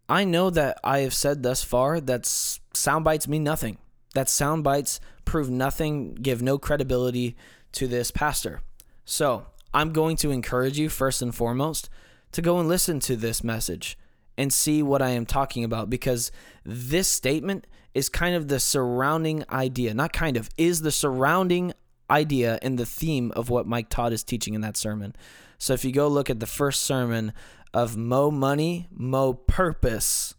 I 0.09 0.25
know 0.25 0.49
that 0.51 0.79
I 0.85 1.01
have 1.01 1.13
said 1.13 1.43
thus 1.43 1.63
far 1.65 2.01
that 2.01 2.25
sound 2.25 3.05
bites 3.05 3.27
mean 3.27 3.43
nothing. 3.43 3.79
That 4.15 4.29
sound 4.29 4.63
bites 4.63 5.01
prove 5.25 5.51
nothing, 5.51 6.15
give 6.15 6.41
no 6.41 6.57
credibility 6.57 7.37
to 7.73 7.89
this 7.89 8.11
pastor. 8.11 8.61
So, 9.05 9.47
I'm 9.73 9.93
going 9.93 10.17
to 10.19 10.31
encourage 10.31 10.79
you, 10.79 10.89
first 10.89 11.21
and 11.21 11.35
foremost, 11.35 11.91
to 12.33 12.41
go 12.41 12.61
and 12.61 12.69
listen 12.69 13.01
to 13.01 13.17
this 13.17 13.43
message 13.43 13.99
and 14.39 14.53
see 14.53 14.83
what 14.83 15.03
I 15.03 15.11
am 15.11 15.27
talking 15.27 15.65
about 15.65 15.91
because 15.91 16.31
this 16.65 17.09
statement 17.09 17.67
is 17.95 18.09
kind 18.09 18.35
of 18.35 18.49
the 18.49 18.61
surrounding 18.61 19.45
idea, 19.51 19.95
not 19.95 20.13
kind 20.13 20.37
of, 20.37 20.51
is 20.57 20.83
the 20.83 20.93
surrounding 20.93 21.73
idea 22.11 22.59
and 22.61 22.79
the 22.79 22.87
theme 22.87 23.33
of 23.33 23.49
what 23.49 23.67
Mike 23.67 23.89
Todd 23.89 24.13
is 24.13 24.25
teaching 24.25 24.55
in 24.55 24.61
that 24.61 24.77
sermon. 24.77 25.15
So 25.59 25.73
if 25.73 25.85
you 25.85 25.93
go 25.93 26.09
look 26.09 26.29
at 26.29 26.41
the 26.41 26.47
first 26.47 26.83
sermon 26.83 27.33
of 27.73 27.97
Mo 27.97 28.31
Money, 28.31 28.89
Mo 28.91 29.33
Purpose, 29.33 30.35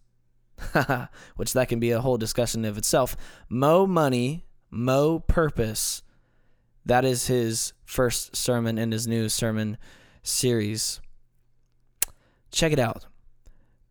which 1.36 1.54
that 1.54 1.68
can 1.68 1.80
be 1.80 1.92
a 1.92 2.02
whole 2.02 2.18
discussion 2.18 2.66
of 2.66 2.78
itself. 2.78 3.16
Mo 3.50 3.86
Money, 3.88 4.46
Mo 4.70 5.20
Purpose. 5.20 6.02
That 6.86 7.04
is 7.04 7.28
his 7.28 7.74
first 7.84 8.36
sermon 8.36 8.78
in 8.78 8.92
his 8.92 9.08
new 9.08 9.28
sermon 9.28 9.78
series. 10.24 11.02
Check 12.52 12.72
it 12.72 12.80
out. 12.80 13.08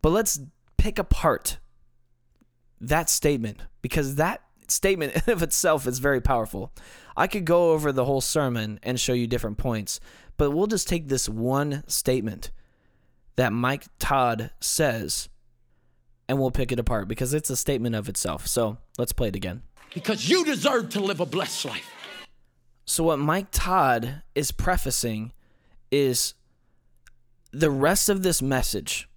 But 0.01 0.11
let's 0.11 0.39
pick 0.77 0.97
apart 0.97 1.57
that 2.81 3.09
statement 3.09 3.61
because 3.81 4.15
that 4.15 4.41
statement 4.67 5.13
in 5.27 5.33
of 5.33 5.43
itself 5.43 5.87
is 5.87 5.99
very 5.99 6.21
powerful. 6.21 6.71
I 7.17 7.27
could 7.27 7.45
go 7.45 7.71
over 7.71 7.91
the 7.91 8.05
whole 8.05 8.21
sermon 8.21 8.79
and 8.83 8.99
show 8.99 9.13
you 9.13 9.27
different 9.27 9.57
points, 9.57 9.99
but 10.37 10.51
we'll 10.51 10.67
just 10.67 10.87
take 10.87 11.07
this 11.07 11.29
one 11.29 11.83
statement 11.87 12.51
that 13.35 13.53
Mike 13.53 13.85
Todd 13.99 14.51
says 14.59 15.29
and 16.27 16.39
we'll 16.39 16.51
pick 16.51 16.71
it 16.71 16.79
apart 16.79 17.07
because 17.07 17.33
it's 17.33 17.49
a 17.49 17.55
statement 17.55 17.95
of 17.95 18.09
itself. 18.09 18.47
So 18.47 18.77
let's 18.97 19.13
play 19.13 19.27
it 19.29 19.35
again. 19.35 19.61
Because 19.93 20.29
you 20.29 20.43
deserve 20.43 20.89
to 20.89 20.99
live 20.99 21.19
a 21.19 21.25
blessed 21.25 21.65
life. 21.65 21.91
So, 22.87 23.03
what 23.05 23.17
Mike 23.17 23.47
Todd 23.51 24.21
is 24.35 24.51
prefacing 24.51 25.31
is 25.89 26.35
the 27.51 27.71
rest 27.71 28.09
of 28.09 28.21
this 28.21 28.41
message, 28.41 29.09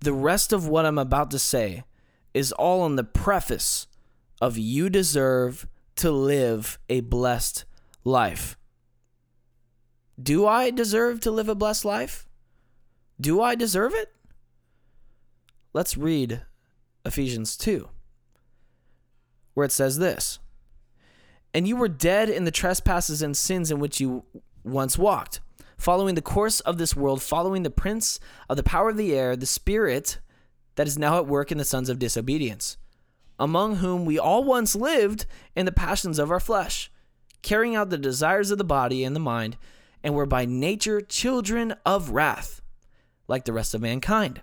the 0.00 0.12
rest 0.12 0.52
of 0.52 0.68
what 0.68 0.86
I'm 0.86 0.98
about 0.98 1.30
to 1.32 1.38
say, 1.38 1.84
is 2.34 2.52
all 2.52 2.86
in 2.86 2.96
the 2.96 3.04
preface 3.04 3.86
of 4.40 4.56
you 4.56 4.88
deserve 4.88 5.66
to 5.96 6.10
live 6.10 6.78
a 6.88 7.00
blessed 7.00 7.64
life. 8.04 8.56
Do 10.22 10.46
I 10.46 10.70
deserve 10.70 11.20
to 11.20 11.30
live 11.30 11.48
a 11.48 11.54
blessed 11.54 11.84
life? 11.84 12.26
Do 13.20 13.42
I 13.42 13.54
deserve 13.54 13.94
it? 13.94 14.12
Let's 15.72 15.96
read 15.96 16.42
Ephesians 17.04 17.56
2, 17.56 17.88
where 19.54 19.66
it 19.66 19.72
says 19.72 19.98
this 19.98 20.38
And 21.54 21.68
you 21.68 21.76
were 21.76 21.88
dead 21.88 22.28
in 22.28 22.44
the 22.44 22.50
trespasses 22.50 23.22
and 23.22 23.36
sins 23.36 23.70
in 23.70 23.78
which 23.78 24.00
you 24.00 24.24
once 24.64 24.98
walked, 24.98 25.40
following 25.76 26.14
the 26.14 26.22
course 26.22 26.60
of 26.60 26.78
this 26.78 26.96
world, 26.96 27.22
following 27.22 27.62
the 27.62 27.70
prince 27.70 28.20
of 28.48 28.56
the 28.56 28.62
power 28.62 28.90
of 28.90 28.96
the 28.96 29.14
air, 29.14 29.36
the 29.36 29.46
spirit 29.46 30.18
that 30.76 30.86
is 30.86 30.98
now 30.98 31.18
at 31.18 31.26
work 31.26 31.50
in 31.50 31.58
the 31.58 31.64
sons 31.64 31.88
of 31.88 31.98
disobedience, 31.98 32.76
among 33.38 33.76
whom 33.76 34.04
we 34.04 34.18
all 34.18 34.44
once 34.44 34.74
lived 34.74 35.26
in 35.56 35.66
the 35.66 35.72
passions 35.72 36.18
of 36.18 36.30
our 36.30 36.40
flesh, 36.40 36.90
carrying 37.42 37.74
out 37.74 37.90
the 37.90 37.98
desires 37.98 38.50
of 38.50 38.58
the 38.58 38.64
body 38.64 39.04
and 39.04 39.14
the 39.14 39.20
mind, 39.20 39.56
and 40.02 40.14
were 40.14 40.26
by 40.26 40.44
nature 40.44 41.00
children 41.00 41.74
of 41.84 42.10
wrath, 42.10 42.60
like 43.28 43.44
the 43.44 43.52
rest 43.52 43.74
of 43.74 43.80
mankind. 43.80 44.40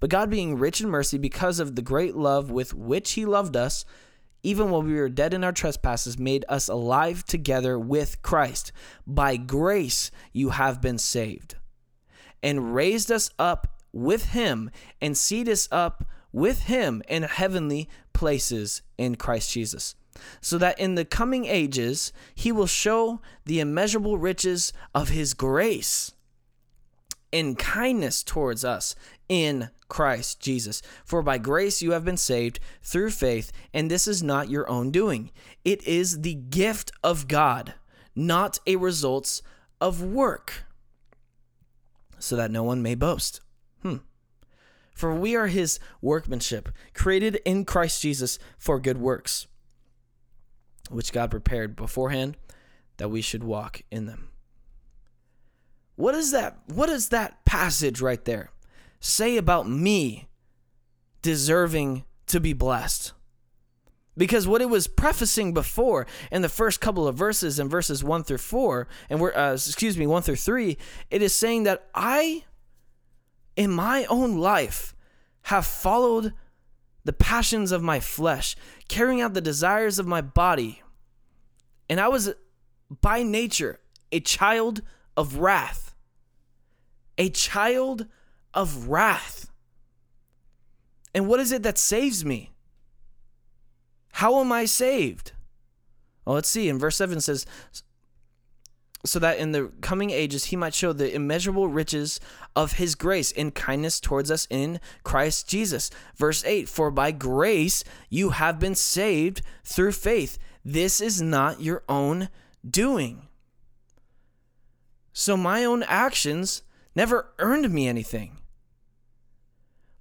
But 0.00 0.10
God, 0.10 0.30
being 0.30 0.58
rich 0.58 0.80
in 0.80 0.88
mercy 0.88 1.18
because 1.18 1.60
of 1.60 1.76
the 1.76 1.82
great 1.82 2.14
love 2.14 2.50
with 2.50 2.74
which 2.74 3.12
He 3.12 3.24
loved 3.24 3.56
us, 3.56 3.84
even 4.42 4.70
when 4.70 4.84
we 4.84 4.94
were 4.94 5.08
dead 5.08 5.32
in 5.32 5.42
our 5.42 5.52
trespasses, 5.52 6.18
made 6.18 6.44
us 6.48 6.68
alive 6.68 7.24
together 7.24 7.78
with 7.78 8.20
Christ. 8.20 8.72
By 9.06 9.36
grace 9.36 10.10
you 10.32 10.50
have 10.50 10.82
been 10.82 10.98
saved, 10.98 11.54
and 12.42 12.74
raised 12.74 13.10
us 13.10 13.30
up 13.38 13.73
with 13.94 14.30
Him, 14.30 14.70
and 15.00 15.16
seat 15.16 15.48
us 15.48 15.68
up 15.72 16.04
with 16.32 16.64
Him 16.64 17.02
in 17.08 17.22
heavenly 17.22 17.88
places 18.12 18.82
in 18.98 19.14
Christ 19.14 19.52
Jesus. 19.52 19.94
So 20.40 20.58
that 20.58 20.78
in 20.78 20.94
the 20.94 21.04
coming 21.04 21.44
ages 21.44 22.12
he 22.34 22.52
will 22.52 22.68
show 22.68 23.20
the 23.44 23.60
immeasurable 23.60 24.16
riches 24.16 24.72
of 24.94 25.08
his 25.08 25.34
grace 25.34 26.12
in 27.32 27.56
kindness 27.56 28.22
towards 28.22 28.64
us 28.64 28.94
in 29.28 29.70
Christ 29.88 30.40
Jesus. 30.40 30.82
For 31.04 31.20
by 31.20 31.38
grace 31.38 31.82
you 31.82 31.90
have 31.90 32.04
been 32.04 32.16
saved 32.16 32.60
through 32.80 33.10
faith, 33.10 33.50
and 33.72 33.90
this 33.90 34.06
is 34.06 34.22
not 34.22 34.48
your 34.48 34.70
own 34.70 34.92
doing. 34.92 35.32
It 35.64 35.84
is 35.84 36.20
the 36.20 36.34
gift 36.34 36.92
of 37.02 37.26
God, 37.26 37.74
not 38.14 38.60
a 38.68 38.76
results 38.76 39.42
of 39.80 40.00
work, 40.00 40.64
so 42.20 42.36
that 42.36 42.52
no 42.52 42.62
one 42.62 42.82
may 42.82 42.94
boast. 42.94 43.40
For 44.94 45.12
we 45.12 45.34
are 45.34 45.48
his 45.48 45.80
workmanship, 46.00 46.70
created 46.94 47.40
in 47.44 47.64
Christ 47.64 48.00
Jesus 48.00 48.38
for 48.56 48.78
good 48.78 48.98
works, 48.98 49.48
which 50.88 51.12
God 51.12 51.32
prepared 51.32 51.74
beforehand 51.74 52.36
that 52.96 53.10
we 53.10 53.20
should 53.20 53.42
walk 53.42 53.82
in 53.90 54.06
them. 54.06 54.28
What 55.96 56.14
is 56.14 56.30
that? 56.30 56.58
What 56.66 56.86
does 56.86 57.08
that 57.10 57.44
passage 57.44 58.00
right 58.00 58.24
there 58.24 58.50
say 59.00 59.36
about 59.36 59.68
me 59.68 60.28
deserving 61.22 62.04
to 62.26 62.40
be 62.40 62.52
blessed? 62.52 63.12
Because 64.16 64.46
what 64.46 64.62
it 64.62 64.70
was 64.70 64.86
prefacing 64.86 65.54
before 65.54 66.06
in 66.30 66.42
the 66.42 66.48
first 66.48 66.80
couple 66.80 67.08
of 67.08 67.16
verses 67.16 67.58
in 67.58 67.68
verses 67.68 68.04
1 68.04 68.22
through 68.24 68.38
4 68.38 68.86
and 69.10 69.20
we're 69.20 69.34
uh, 69.34 69.54
excuse 69.54 69.98
me 69.98 70.06
1 70.06 70.22
through 70.22 70.36
3 70.36 70.78
it 71.10 71.20
is 71.20 71.34
saying 71.34 71.64
that 71.64 71.88
I 71.96 72.44
in 73.56 73.70
my 73.70 74.04
own 74.06 74.38
life 74.38 74.94
have 75.42 75.66
followed 75.66 76.32
the 77.04 77.12
passions 77.12 77.70
of 77.70 77.82
my 77.82 78.00
flesh 78.00 78.56
carrying 78.88 79.20
out 79.20 79.34
the 79.34 79.40
desires 79.40 79.98
of 79.98 80.06
my 80.06 80.20
body 80.20 80.82
and 81.88 82.00
I 82.00 82.08
was 82.08 82.32
by 83.00 83.22
nature 83.22 83.80
a 84.10 84.20
child 84.20 84.82
of 85.16 85.38
wrath 85.38 85.94
a 87.18 87.28
child 87.28 88.06
of 88.52 88.88
wrath 88.88 89.50
and 91.14 91.28
what 91.28 91.40
is 91.40 91.52
it 91.52 91.62
that 91.62 91.78
saves 91.78 92.24
me 92.24 92.54
how 94.18 94.38
am 94.40 94.52
I 94.52 94.64
saved? 94.64 95.32
Well, 96.24 96.36
let's 96.36 96.48
see. 96.48 96.68
In 96.68 96.78
verse 96.78 96.94
7 96.94 97.20
says, 97.20 97.44
so 99.04 99.18
that 99.18 99.38
in 99.38 99.52
the 99.52 99.70
coming 99.80 100.10
ages 100.10 100.46
he 100.46 100.56
might 100.56 100.74
show 100.74 100.92
the 100.92 101.14
immeasurable 101.14 101.68
riches 101.68 102.20
of 102.56 102.74
his 102.74 102.94
grace 102.94 103.30
in 103.30 103.50
kindness 103.50 104.00
towards 104.00 104.30
us 104.30 104.46
in 104.50 104.80
Christ 105.02 105.48
Jesus. 105.48 105.90
Verse 106.16 106.44
8 106.44 106.68
For 106.68 106.90
by 106.90 107.10
grace 107.10 107.84
you 108.08 108.30
have 108.30 108.58
been 108.58 108.74
saved 108.74 109.42
through 109.64 109.92
faith. 109.92 110.38
This 110.64 111.00
is 111.00 111.20
not 111.20 111.60
your 111.60 111.82
own 111.88 112.28
doing. 112.68 113.28
So 115.12 115.36
my 115.36 115.64
own 115.64 115.82
actions 115.82 116.62
never 116.96 117.32
earned 117.38 117.70
me 117.70 117.86
anything. 117.86 118.38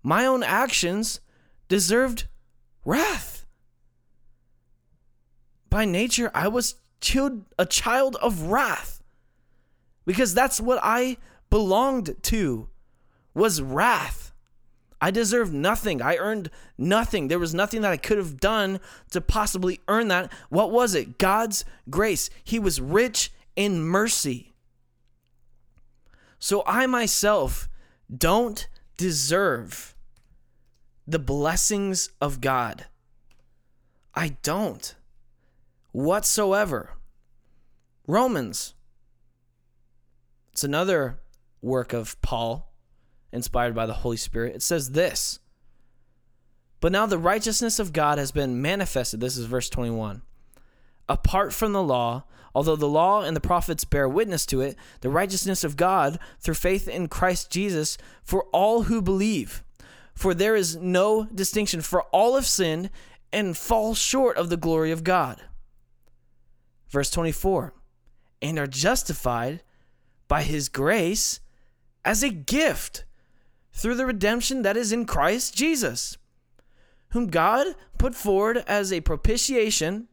My 0.01 0.25
own 0.25 0.43
actions 0.43 1.19
deserved 1.67 2.27
wrath 2.85 3.33
by 5.73 5.85
nature, 5.85 6.29
I 6.35 6.49
was 6.49 6.75
a 7.57 7.65
child 7.65 8.15
of 8.17 8.43
wrath 8.43 8.92
because 10.05 10.33
that's 10.33 10.59
what 10.59 10.79
I 10.81 11.17
belonged 11.49 12.15
to 12.23 12.69
was 13.33 13.61
wrath. 13.61 14.31
I 15.01 15.11
deserved 15.11 15.53
nothing. 15.53 16.01
I 16.01 16.15
earned 16.15 16.49
nothing. 16.77 17.27
There 17.27 17.39
was 17.39 17.53
nothing 17.53 17.81
that 17.81 17.91
I 17.91 17.97
could 17.97 18.17
have 18.17 18.39
done 18.39 18.79
to 19.11 19.19
possibly 19.19 19.81
earn 19.87 20.07
that. 20.07 20.31
What 20.49 20.71
was 20.71 20.95
it? 20.95 21.17
God's 21.17 21.65
grace. 21.89 22.29
He 22.43 22.57
was 22.57 22.79
rich 22.79 23.31
in 23.55 23.81
mercy. 23.81 24.53
So 26.39 26.63
I 26.65 26.85
myself 26.85 27.67
don't 28.15 28.67
deserve 28.97 29.95
the 31.05 31.19
blessings 31.19 32.09
of 32.21 32.39
God. 32.39 32.85
I 34.15 34.37
don't 34.41 34.95
whatsoever. 35.91 36.91
Romans. 38.07 38.73
It's 40.53 40.63
another 40.63 41.19
work 41.63 41.93
of 41.93 42.21
Paul, 42.21 42.71
inspired 43.31 43.73
by 43.73 43.87
the 43.87 43.93
Holy 43.93 44.17
Spirit. 44.17 44.55
It 44.55 44.61
says 44.61 44.91
this 44.91 45.39
But 46.79 46.91
now 46.91 47.07
the 47.07 47.17
righteousness 47.17 47.79
of 47.79 47.91
God 47.91 48.19
has 48.19 48.31
been 48.31 48.61
manifested. 48.61 49.19
This 49.19 49.35
is 49.35 49.47
verse 49.47 49.67
21. 49.67 50.21
Apart 51.09 51.53
from 51.53 51.73
the 51.73 51.81
law, 51.81 52.25
although 52.53 52.75
the 52.75 52.87
law 52.87 53.23
and 53.23 53.35
the 53.35 53.41
prophets 53.41 53.83
bear 53.83 54.07
witness 54.07 54.45
to 54.45 54.61
it, 54.61 54.77
the 55.01 55.09
righteousness 55.09 55.63
of 55.63 55.75
God 55.75 56.19
through 56.39 56.53
faith 56.53 56.87
in 56.87 57.07
Christ 57.07 57.49
Jesus 57.49 57.97
for 58.23 58.43
all 58.53 58.83
who 58.83 59.01
believe. 59.01 59.63
For 60.13 60.35
there 60.35 60.55
is 60.55 60.75
no 60.75 61.25
distinction, 61.33 61.81
for 61.81 62.03
all 62.03 62.35
have 62.35 62.45
sinned 62.45 62.91
and 63.31 63.57
fall 63.57 63.95
short 63.95 64.37
of 64.37 64.49
the 64.49 64.57
glory 64.57 64.91
of 64.91 65.03
God. 65.03 65.41
Verse 66.89 67.09
24, 67.09 67.73
and 68.39 68.59
are 68.59 68.67
justified 68.67 69.63
by 70.33 70.41
his 70.41 70.67
grace 70.67 71.41
as 72.03 72.23
a 72.23 72.29
gift 72.29 73.05
through 73.71 73.93
the 73.93 74.07
redemption 74.07 74.63
that 74.63 74.75
is 74.75 74.91
in 74.91 75.05
Christ 75.05 75.55
Jesus, 75.55 76.17
whom 77.09 77.27
God 77.27 77.67
put 77.99 78.15
forward 78.15 78.63
as 78.65 78.91
a 78.91 79.01
propitiation 79.01 80.07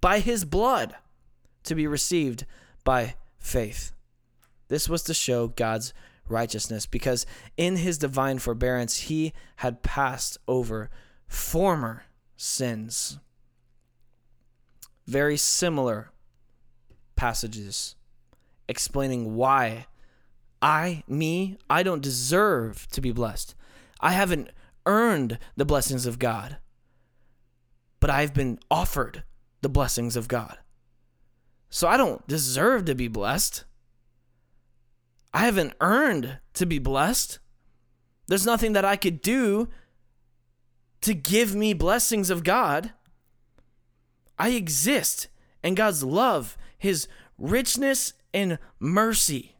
by 0.00 0.20
his 0.20 0.46
blood 0.46 0.94
to 1.64 1.74
be 1.74 1.86
received 1.86 2.46
by 2.82 3.16
faith. 3.36 3.92
This 4.68 4.88
was 4.88 5.02
to 5.02 5.12
show 5.12 5.48
God's 5.48 5.92
righteousness 6.26 6.86
because 6.86 7.26
in 7.58 7.76
his 7.76 7.98
divine 7.98 8.38
forbearance 8.38 8.96
he 9.00 9.34
had 9.56 9.82
passed 9.82 10.38
over 10.48 10.88
former 11.26 12.04
sins 12.38 13.18
very 15.06 15.36
similar 15.36 16.10
passages 17.16 17.96
explaining 18.68 19.36
why 19.36 19.86
I, 20.60 21.02
me, 21.06 21.58
I 21.68 21.82
don't 21.82 22.02
deserve 22.02 22.88
to 22.92 23.00
be 23.00 23.12
blessed. 23.12 23.54
I 24.00 24.12
haven't 24.12 24.50
earned 24.86 25.38
the 25.56 25.64
blessings 25.64 26.06
of 26.06 26.18
God, 26.18 26.56
but 28.00 28.10
I've 28.10 28.34
been 28.34 28.58
offered 28.70 29.24
the 29.60 29.68
blessings 29.68 30.16
of 30.16 30.28
God. 30.28 30.58
So 31.70 31.88
I 31.88 31.96
don't 31.96 32.26
deserve 32.26 32.84
to 32.86 32.94
be 32.94 33.08
blessed. 33.08 33.64
I 35.32 35.40
haven't 35.40 35.74
earned 35.80 36.38
to 36.54 36.66
be 36.66 36.78
blessed. 36.78 37.40
There's 38.28 38.46
nothing 38.46 38.72
that 38.74 38.84
I 38.84 38.96
could 38.96 39.20
do 39.20 39.68
to 41.00 41.14
give 41.14 41.54
me 41.54 41.74
blessings 41.74 42.30
of 42.30 42.44
God. 42.44 42.92
I 44.38 44.50
exist, 44.50 45.28
and 45.62 45.76
God's 45.76 46.02
love, 46.02 46.56
His 46.78 47.08
richness 47.38 48.14
and 48.34 48.58
mercy 48.78 49.54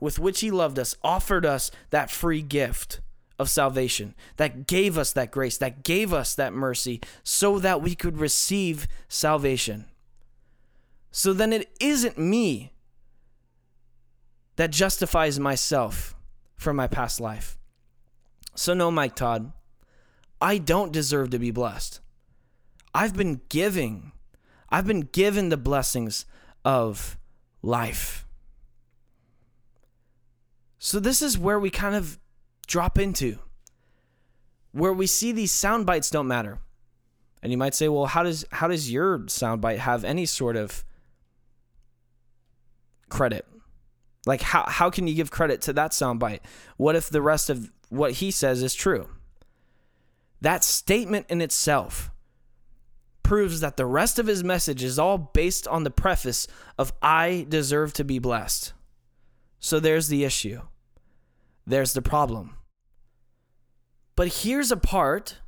with 0.00 0.18
which 0.18 0.40
He 0.40 0.50
loved 0.50 0.78
us, 0.78 0.96
offered 1.02 1.46
us 1.46 1.70
that 1.88 2.10
free 2.10 2.42
gift 2.42 3.00
of 3.38 3.48
salvation, 3.48 4.14
that 4.36 4.66
gave 4.66 4.98
us 4.98 5.12
that 5.12 5.30
grace, 5.30 5.56
that 5.58 5.82
gave 5.82 6.12
us 6.12 6.34
that 6.34 6.52
mercy, 6.52 7.00
so 7.22 7.58
that 7.58 7.80
we 7.80 7.94
could 7.94 8.18
receive 8.18 8.86
salvation. 9.08 9.86
So 11.10 11.32
then 11.32 11.52
it 11.52 11.70
isn't 11.80 12.18
me 12.18 12.72
that 14.56 14.70
justifies 14.70 15.40
myself 15.40 16.14
from 16.56 16.76
my 16.76 16.86
past 16.86 17.20
life. 17.20 17.56
So, 18.54 18.74
no, 18.74 18.90
Mike 18.90 19.16
Todd, 19.16 19.52
I 20.40 20.58
don't 20.58 20.92
deserve 20.92 21.30
to 21.30 21.38
be 21.38 21.50
blessed. 21.50 22.00
I've 22.94 23.16
been 23.16 23.40
giving. 23.48 24.12
I've 24.70 24.86
been 24.86 25.02
given 25.02 25.48
the 25.48 25.56
blessings 25.56 26.24
of 26.64 27.18
life. 27.64 28.26
So 30.78 31.00
this 31.00 31.22
is 31.22 31.38
where 31.38 31.58
we 31.58 31.70
kind 31.70 31.94
of 31.94 32.18
drop 32.66 32.98
into 32.98 33.38
where 34.72 34.92
we 34.92 35.06
see 35.06 35.30
these 35.32 35.52
sound 35.52 35.86
bites 35.86 36.10
don't 36.10 36.26
matter. 36.26 36.58
And 37.42 37.52
you 37.52 37.58
might 37.58 37.74
say, 37.74 37.88
well, 37.88 38.06
how 38.06 38.22
does 38.22 38.44
how 38.50 38.68
does 38.68 38.90
your 38.90 39.20
soundbite 39.20 39.78
have 39.78 40.04
any 40.04 40.26
sort 40.26 40.56
of 40.56 40.84
credit? 43.08 43.46
Like 44.26 44.40
how 44.40 44.64
how 44.66 44.90
can 44.90 45.06
you 45.06 45.14
give 45.14 45.30
credit 45.30 45.60
to 45.62 45.72
that 45.74 45.92
soundbite? 45.92 46.40
What 46.76 46.96
if 46.96 47.08
the 47.08 47.22
rest 47.22 47.50
of 47.50 47.70
what 47.88 48.12
he 48.12 48.30
says 48.30 48.62
is 48.62 48.74
true? 48.74 49.08
That 50.40 50.64
statement 50.64 51.26
in 51.28 51.40
itself 51.40 52.10
proves 53.24 53.58
that 53.60 53.76
the 53.76 53.86
rest 53.86 54.20
of 54.20 54.28
his 54.28 54.44
message 54.44 54.84
is 54.84 54.98
all 54.98 55.18
based 55.18 55.66
on 55.66 55.82
the 55.82 55.90
preface 55.90 56.46
of 56.78 56.92
I 57.02 57.46
deserve 57.48 57.92
to 57.94 58.04
be 58.04 58.20
blessed. 58.20 58.72
So 59.58 59.80
there's 59.80 60.06
the 60.06 60.22
issue. 60.22 60.60
There's 61.66 61.94
the 61.94 62.02
problem. 62.02 62.56
But 64.14 64.28
here's 64.28 64.70
a 64.70 64.76
part 64.76 65.38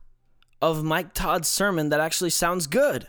of 0.60 0.82
Mike 0.82 1.14
Todd's 1.14 1.48
sermon 1.48 1.90
that 1.90 2.00
actually 2.00 2.30
sounds 2.30 2.66
good. 2.66 3.06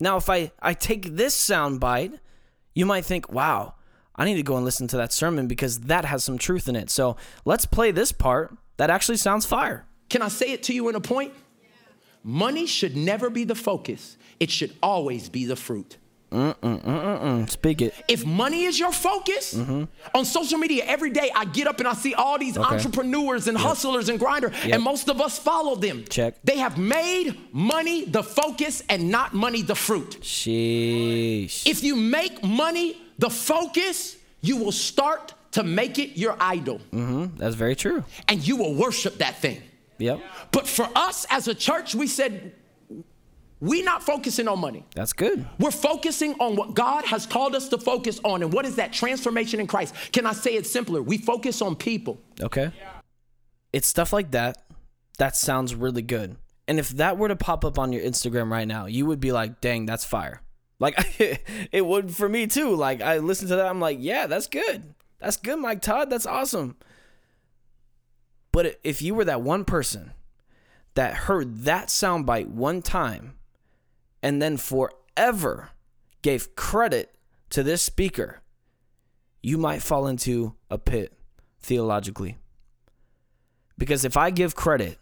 Now, 0.00 0.16
if 0.16 0.30
I, 0.30 0.52
I 0.62 0.74
take 0.74 1.16
this 1.16 1.34
sound 1.34 1.80
bite, 1.80 2.14
you 2.74 2.86
might 2.86 3.04
think, 3.04 3.30
wow, 3.30 3.74
I 4.14 4.24
need 4.24 4.36
to 4.36 4.42
go 4.42 4.56
and 4.56 4.64
listen 4.64 4.86
to 4.88 4.96
that 4.96 5.12
sermon 5.12 5.48
because 5.48 5.80
that 5.80 6.04
has 6.04 6.22
some 6.24 6.38
truth 6.38 6.68
in 6.68 6.76
it. 6.76 6.88
So 6.88 7.16
let's 7.44 7.66
play 7.66 7.90
this 7.90 8.12
part 8.12 8.56
that 8.76 8.90
actually 8.90 9.16
sounds 9.16 9.44
fire. 9.44 9.86
Can 10.08 10.22
I 10.22 10.28
say 10.28 10.52
it 10.52 10.62
to 10.64 10.72
you 10.72 10.88
in 10.88 10.94
a 10.94 11.00
point? 11.00 11.34
Money 12.28 12.66
should 12.66 12.94
never 12.94 13.30
be 13.30 13.44
the 13.44 13.54
focus, 13.54 14.18
it 14.38 14.50
should 14.50 14.74
always 14.82 15.30
be 15.30 15.46
the 15.46 15.56
fruit. 15.56 15.96
Mm, 16.30 17.48
speak 17.48 17.80
it. 17.80 17.94
If 18.06 18.26
money 18.26 18.64
is 18.64 18.78
your 18.78 18.92
focus 18.92 19.54
Mm-hmm. 19.54 19.84
on 20.14 20.24
social 20.26 20.58
media, 20.58 20.84
every 20.84 21.08
day 21.08 21.30
I 21.34 21.46
get 21.46 21.66
up 21.66 21.78
and 21.78 21.88
I 21.88 21.94
see 21.94 22.12
all 22.12 22.38
these 22.38 22.58
entrepreneurs 22.58 23.48
and 23.48 23.56
hustlers 23.56 24.10
and 24.10 24.18
grinders, 24.18 24.52
and 24.62 24.82
most 24.82 25.08
of 25.08 25.22
us 25.22 25.38
follow 25.38 25.74
them. 25.74 26.04
Check. 26.10 26.34
They 26.44 26.58
have 26.58 26.76
made 26.76 27.34
money 27.50 28.04
the 28.04 28.22
focus 28.22 28.82
and 28.90 29.10
not 29.10 29.32
money 29.32 29.62
the 29.62 29.74
fruit. 29.74 30.18
Sheesh. 30.20 31.66
If 31.66 31.82
you 31.82 31.96
make 31.96 32.44
money 32.44 33.00
the 33.18 33.30
focus, 33.30 34.16
you 34.42 34.58
will 34.58 34.72
start 34.72 35.32
to 35.52 35.62
make 35.62 35.98
it 35.98 36.18
your 36.18 36.36
idol 36.38 36.78
Mm-hmm. 36.92 37.38
That's 37.38 37.54
very 37.54 37.74
true. 37.74 38.04
and 38.28 38.46
you 38.46 38.56
will 38.56 38.74
worship 38.74 39.16
that 39.18 39.38
thing. 39.40 39.62
Yep. 39.98 40.20
But 40.52 40.66
for 40.66 40.88
us 40.94 41.26
as 41.30 41.48
a 41.48 41.54
church, 41.54 41.94
we 41.94 42.06
said, 42.06 42.52
we're 43.60 43.84
not 43.84 44.02
focusing 44.02 44.46
on 44.46 44.60
money. 44.60 44.86
That's 44.94 45.12
good. 45.12 45.46
We're 45.58 45.72
focusing 45.72 46.34
on 46.34 46.54
what 46.54 46.74
God 46.74 47.04
has 47.06 47.26
called 47.26 47.56
us 47.56 47.68
to 47.70 47.78
focus 47.78 48.20
on. 48.24 48.42
And 48.42 48.52
what 48.52 48.64
is 48.64 48.76
that 48.76 48.92
transformation 48.92 49.58
in 49.58 49.66
Christ? 49.66 49.94
Can 50.12 50.26
I 50.26 50.32
say 50.32 50.54
it 50.54 50.66
simpler? 50.66 51.02
We 51.02 51.18
focus 51.18 51.60
on 51.60 51.74
people. 51.74 52.20
Okay. 52.40 52.72
It's 53.72 53.88
stuff 53.88 54.12
like 54.12 54.30
that 54.30 54.58
that 55.18 55.36
sounds 55.36 55.74
really 55.74 56.02
good. 56.02 56.36
And 56.66 56.78
if 56.78 56.90
that 56.90 57.18
were 57.18 57.28
to 57.28 57.36
pop 57.36 57.64
up 57.64 57.78
on 57.78 57.92
your 57.92 58.02
Instagram 58.02 58.50
right 58.50 58.66
now, 58.66 58.86
you 58.86 59.04
would 59.06 59.20
be 59.20 59.32
like, 59.32 59.60
dang, 59.60 59.86
that's 59.86 60.04
fire. 60.04 60.42
Like, 60.78 60.96
it 61.72 61.84
would 61.84 62.14
for 62.14 62.28
me 62.28 62.46
too. 62.46 62.74
Like, 62.74 63.02
I 63.02 63.18
listen 63.18 63.48
to 63.48 63.56
that, 63.56 63.66
I'm 63.66 63.80
like, 63.80 63.98
yeah, 64.00 64.26
that's 64.26 64.46
good. 64.46 64.94
That's 65.18 65.36
good, 65.36 65.58
Mike 65.58 65.82
Todd. 65.82 66.10
That's 66.10 66.26
awesome. 66.26 66.76
But 68.58 68.80
if 68.82 69.00
you 69.00 69.14
were 69.14 69.24
that 69.24 69.40
one 69.40 69.64
person 69.64 70.14
that 70.94 71.14
heard 71.14 71.58
that 71.58 71.86
soundbite 71.86 72.48
one 72.48 72.82
time 72.82 73.34
and 74.20 74.42
then 74.42 74.56
forever 74.56 75.70
gave 76.22 76.56
credit 76.56 77.14
to 77.50 77.62
this 77.62 77.82
speaker, 77.82 78.40
you 79.44 79.58
might 79.58 79.80
fall 79.80 80.08
into 80.08 80.56
a 80.68 80.76
pit 80.76 81.12
theologically. 81.60 82.36
Because 83.78 84.04
if 84.04 84.16
I 84.16 84.30
give 84.30 84.56
credit 84.56 84.98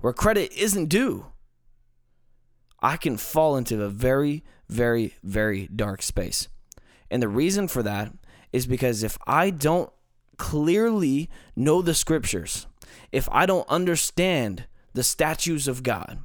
where 0.00 0.12
credit 0.12 0.52
isn't 0.52 0.86
due, 0.86 1.26
I 2.80 2.96
can 2.96 3.16
fall 3.16 3.56
into 3.56 3.80
a 3.80 3.88
very, 3.88 4.42
very, 4.68 5.14
very 5.22 5.68
dark 5.68 6.02
space. 6.02 6.48
And 7.12 7.22
the 7.22 7.28
reason 7.28 7.68
for 7.68 7.84
that 7.84 8.12
is 8.52 8.66
because 8.66 9.04
if 9.04 9.16
I 9.24 9.50
don't 9.50 9.92
clearly 10.40 11.28
know 11.54 11.82
the 11.82 11.94
scriptures, 11.94 12.66
if 13.12 13.28
I 13.30 13.44
don't 13.44 13.68
understand 13.68 14.64
the 14.94 15.04
statutes 15.04 15.68
of 15.68 15.82
God, 15.82 16.18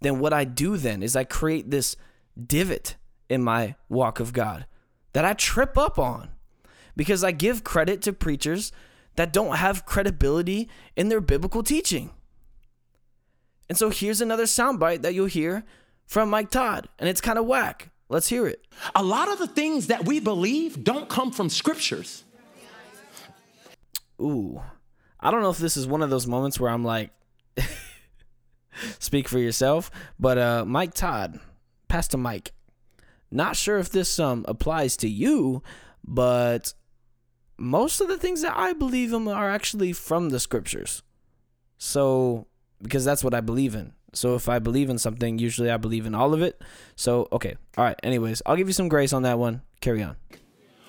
then 0.00 0.18
what 0.18 0.32
I 0.32 0.44
do 0.44 0.78
then 0.78 1.02
is 1.02 1.14
I 1.14 1.24
create 1.24 1.70
this 1.70 1.94
divot 2.36 2.96
in 3.28 3.42
my 3.44 3.74
walk 3.88 4.18
of 4.18 4.32
God 4.32 4.66
that 5.12 5.26
I 5.26 5.34
trip 5.34 5.76
up 5.76 5.98
on 5.98 6.30
because 6.96 7.22
I 7.22 7.32
give 7.32 7.64
credit 7.64 8.00
to 8.02 8.12
preachers 8.12 8.72
that 9.16 9.32
don't 9.32 9.56
have 9.56 9.84
credibility 9.84 10.70
in 10.96 11.10
their 11.10 11.20
biblical 11.20 11.62
teaching. 11.62 12.10
And 13.68 13.76
so 13.76 13.90
here's 13.90 14.22
another 14.22 14.44
soundbite 14.44 15.02
that 15.02 15.14
you'll 15.14 15.26
hear 15.26 15.64
from 16.06 16.30
Mike 16.30 16.50
Todd, 16.50 16.88
and 16.98 17.08
it's 17.08 17.20
kind 17.20 17.38
of 17.38 17.44
whack. 17.44 17.90
Let's 18.08 18.28
hear 18.28 18.46
it. 18.46 18.64
A 18.94 19.02
lot 19.02 19.30
of 19.30 19.38
the 19.38 19.46
things 19.46 19.88
that 19.88 20.06
we 20.06 20.18
believe 20.18 20.82
don't 20.82 21.10
come 21.10 21.30
from 21.30 21.50
scriptures. 21.50 22.24
Ooh, 24.20 24.62
I 25.20 25.30
don't 25.30 25.42
know 25.42 25.50
if 25.50 25.58
this 25.58 25.76
is 25.76 25.86
one 25.86 26.02
of 26.02 26.10
those 26.10 26.26
moments 26.26 26.58
where 26.58 26.70
I'm 26.70 26.84
like, 26.84 27.10
speak 28.98 29.28
for 29.28 29.38
yourself, 29.38 29.90
but 30.18 30.38
uh, 30.38 30.64
Mike 30.64 30.94
Todd, 30.94 31.40
Pastor 31.88 32.18
Mike, 32.18 32.52
not 33.30 33.56
sure 33.56 33.78
if 33.78 33.90
this 33.90 34.18
um 34.18 34.44
applies 34.48 34.96
to 34.98 35.08
you, 35.08 35.62
but 36.04 36.72
most 37.58 38.00
of 38.00 38.08
the 38.08 38.16
things 38.16 38.42
that 38.42 38.56
I 38.56 38.72
believe 38.72 39.12
in 39.12 39.28
are 39.28 39.50
actually 39.50 39.92
from 39.92 40.30
the 40.30 40.40
scriptures. 40.40 41.02
So, 41.76 42.46
because 42.80 43.04
that's 43.04 43.24
what 43.24 43.34
I 43.34 43.40
believe 43.40 43.74
in. 43.74 43.92
So, 44.14 44.34
if 44.34 44.48
I 44.48 44.58
believe 44.58 44.88
in 44.88 44.98
something, 44.98 45.38
usually 45.38 45.70
I 45.70 45.76
believe 45.76 46.06
in 46.06 46.14
all 46.14 46.32
of 46.32 46.40
it. 46.40 46.62
So, 46.96 47.28
okay. 47.32 47.56
All 47.76 47.84
right. 47.84 47.98
Anyways, 48.02 48.42
I'll 48.46 48.56
give 48.56 48.68
you 48.68 48.72
some 48.72 48.88
grace 48.88 49.12
on 49.12 49.22
that 49.22 49.38
one. 49.38 49.62
Carry 49.80 50.02
on. 50.02 50.16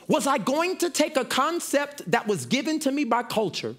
Was 0.10 0.26
I 0.26 0.40
going 0.40 0.76
to 0.78 0.90
take 0.90 1.18
a 1.18 1.24
concept 1.24 2.10
that 2.10 2.26
was 2.26 2.48
given 2.48 2.80
to 2.80 2.92
me 2.92 3.04
by 3.04 3.22
culture 3.22 3.76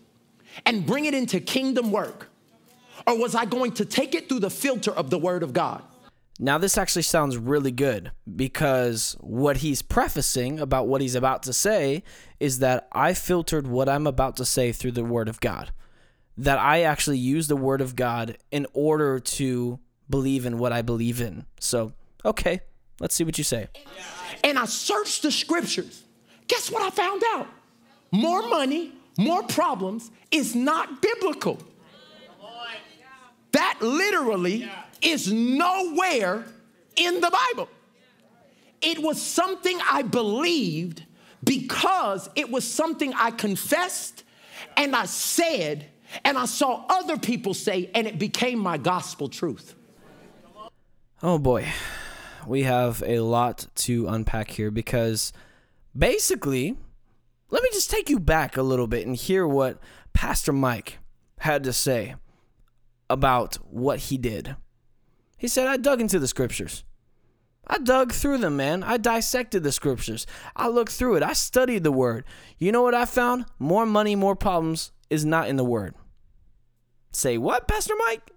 and 0.64 0.86
bring 0.86 1.04
it 1.04 1.12
into 1.12 1.40
kingdom 1.40 1.90
work? 1.90 2.28
Or 3.04 3.18
was 3.18 3.34
I 3.34 3.46
going 3.46 3.72
to 3.72 3.84
take 3.84 4.14
it 4.14 4.28
through 4.28 4.38
the 4.38 4.48
filter 4.48 4.92
of 4.92 5.10
the 5.10 5.18
word 5.18 5.42
of 5.42 5.52
God? 5.52 5.82
Now, 6.38 6.56
this 6.56 6.78
actually 6.78 7.02
sounds 7.02 7.36
really 7.36 7.72
good 7.72 8.12
because 8.36 9.16
what 9.18 9.58
he's 9.58 9.82
prefacing 9.82 10.60
about 10.60 10.86
what 10.86 11.00
he's 11.00 11.16
about 11.16 11.42
to 11.42 11.52
say 11.52 12.04
is 12.38 12.60
that 12.60 12.88
I 12.92 13.12
filtered 13.12 13.66
what 13.66 13.88
I'm 13.88 14.06
about 14.06 14.36
to 14.36 14.44
say 14.44 14.70
through 14.70 14.92
the 14.92 15.04
Word 15.04 15.28
of 15.28 15.40
God. 15.40 15.72
That 16.38 16.58
I 16.58 16.82
actually 16.82 17.18
use 17.18 17.48
the 17.48 17.56
Word 17.56 17.80
of 17.82 17.96
God 17.96 18.38
in 18.52 18.66
order 18.72 19.18
to 19.18 19.80
believe 20.08 20.46
in 20.46 20.58
what 20.58 20.72
I 20.72 20.80
believe 20.80 21.20
in. 21.20 21.44
So, 21.58 21.92
okay, 22.24 22.60
let's 23.00 23.16
see 23.16 23.24
what 23.24 23.36
you 23.36 23.44
say. 23.44 23.66
and 24.42 24.58
I 24.58 24.64
searched 24.64 25.22
the 25.22 25.32
scriptures. 25.32 26.04
Guess 26.50 26.72
what 26.72 26.82
I 26.82 26.90
found 26.90 27.22
out? 27.28 27.46
More 28.10 28.42
money, 28.48 28.90
more 29.16 29.44
problems 29.44 30.10
is 30.32 30.56
not 30.56 31.00
biblical. 31.00 31.58
That 33.52 33.78
literally 33.80 34.68
is 35.00 35.32
nowhere 35.32 36.44
in 36.96 37.20
the 37.20 37.30
Bible. 37.30 37.68
It 38.82 39.00
was 39.00 39.22
something 39.22 39.78
I 39.88 40.02
believed 40.02 41.04
because 41.44 42.28
it 42.34 42.50
was 42.50 42.64
something 42.64 43.12
I 43.14 43.30
confessed 43.30 44.24
and 44.76 44.96
I 44.96 45.04
said 45.04 45.86
and 46.24 46.36
I 46.36 46.46
saw 46.46 46.84
other 46.88 47.16
people 47.16 47.54
say, 47.54 47.90
and 47.94 48.08
it 48.08 48.18
became 48.18 48.58
my 48.58 48.76
gospel 48.76 49.28
truth. 49.28 49.76
Oh 51.22 51.38
boy, 51.38 51.68
we 52.44 52.64
have 52.64 53.04
a 53.06 53.20
lot 53.20 53.68
to 53.76 54.08
unpack 54.08 54.50
here 54.50 54.72
because 54.72 55.32
basically, 55.96 56.76
let 57.50 57.62
me 57.62 57.68
just 57.72 57.90
take 57.90 58.08
you 58.08 58.18
back 58.20 58.56
a 58.56 58.62
little 58.62 58.86
bit 58.86 59.06
and 59.06 59.16
hear 59.16 59.46
what 59.46 59.78
Pastor 60.12 60.52
Mike 60.52 60.98
had 61.40 61.64
to 61.64 61.72
say 61.72 62.14
about 63.08 63.56
what 63.56 63.98
he 63.98 64.18
did. 64.18 64.56
He 65.36 65.48
said, 65.48 65.66
I 65.66 65.76
dug 65.76 66.00
into 66.00 66.18
the 66.18 66.28
scriptures. 66.28 66.84
I 67.66 67.78
dug 67.78 68.12
through 68.12 68.38
them, 68.38 68.56
man. 68.56 68.82
I 68.82 68.96
dissected 68.96 69.62
the 69.62 69.72
scriptures. 69.72 70.26
I 70.56 70.68
looked 70.68 70.92
through 70.92 71.16
it. 71.16 71.22
I 71.22 71.32
studied 71.32 71.84
the 71.84 71.92
word. 71.92 72.24
You 72.58 72.72
know 72.72 72.82
what 72.82 72.94
I 72.94 73.04
found? 73.04 73.46
More 73.58 73.86
money, 73.86 74.16
more 74.16 74.36
problems 74.36 74.92
is 75.08 75.24
not 75.24 75.48
in 75.48 75.56
the 75.56 75.64
word. 75.64 75.94
Say 77.12 77.38
what, 77.38 77.68
Pastor 77.68 77.94
Mike? 78.06 78.32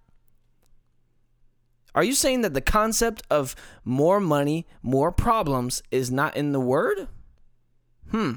Are 1.96 2.04
you 2.04 2.14
saying 2.14 2.42
that 2.42 2.54
the 2.54 2.62
concept 2.62 3.22
of 3.30 3.56
more 3.84 4.20
money, 4.20 4.66
more 4.82 5.12
problems 5.12 5.84
is 5.92 6.10
not 6.10 6.36
in 6.36 6.52
the 6.52 6.60
word? 6.60 7.08
Hmm. 8.14 8.34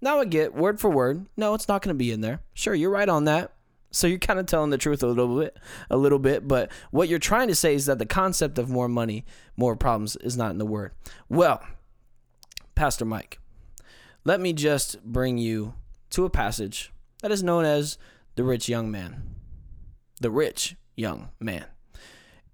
Now 0.00 0.18
I 0.18 0.24
get 0.24 0.54
word 0.54 0.80
for 0.80 0.90
word. 0.90 1.26
No, 1.36 1.54
it's 1.54 1.68
not 1.68 1.82
going 1.82 1.94
to 1.94 1.98
be 1.98 2.10
in 2.10 2.20
there. 2.20 2.40
Sure, 2.52 2.74
you're 2.74 2.90
right 2.90 3.08
on 3.08 3.26
that. 3.26 3.52
So 3.92 4.06
you're 4.06 4.18
kind 4.18 4.38
of 4.38 4.46
telling 4.46 4.70
the 4.70 4.78
truth 4.78 5.02
a 5.02 5.06
little 5.06 5.38
bit, 5.38 5.56
a 5.88 5.96
little 5.96 6.18
bit, 6.18 6.46
but 6.46 6.70
what 6.90 7.08
you're 7.08 7.18
trying 7.18 7.48
to 7.48 7.56
say 7.56 7.74
is 7.74 7.86
that 7.86 7.98
the 7.98 8.06
concept 8.06 8.56
of 8.56 8.70
more 8.70 8.88
money, 8.88 9.24
more 9.56 9.74
problems 9.74 10.16
is 10.16 10.36
not 10.36 10.52
in 10.52 10.58
the 10.58 10.66
word. 10.66 10.92
Well, 11.28 11.60
Pastor 12.76 13.04
Mike, 13.04 13.40
let 14.24 14.40
me 14.40 14.52
just 14.52 15.02
bring 15.02 15.38
you 15.38 15.74
to 16.10 16.24
a 16.24 16.30
passage 16.30 16.92
that 17.20 17.32
is 17.32 17.42
known 17.42 17.64
as 17.64 17.98
the 18.36 18.44
rich 18.44 18.68
young 18.68 18.90
man. 18.90 19.34
The 20.20 20.30
rich 20.30 20.76
young 20.96 21.30
man 21.40 21.64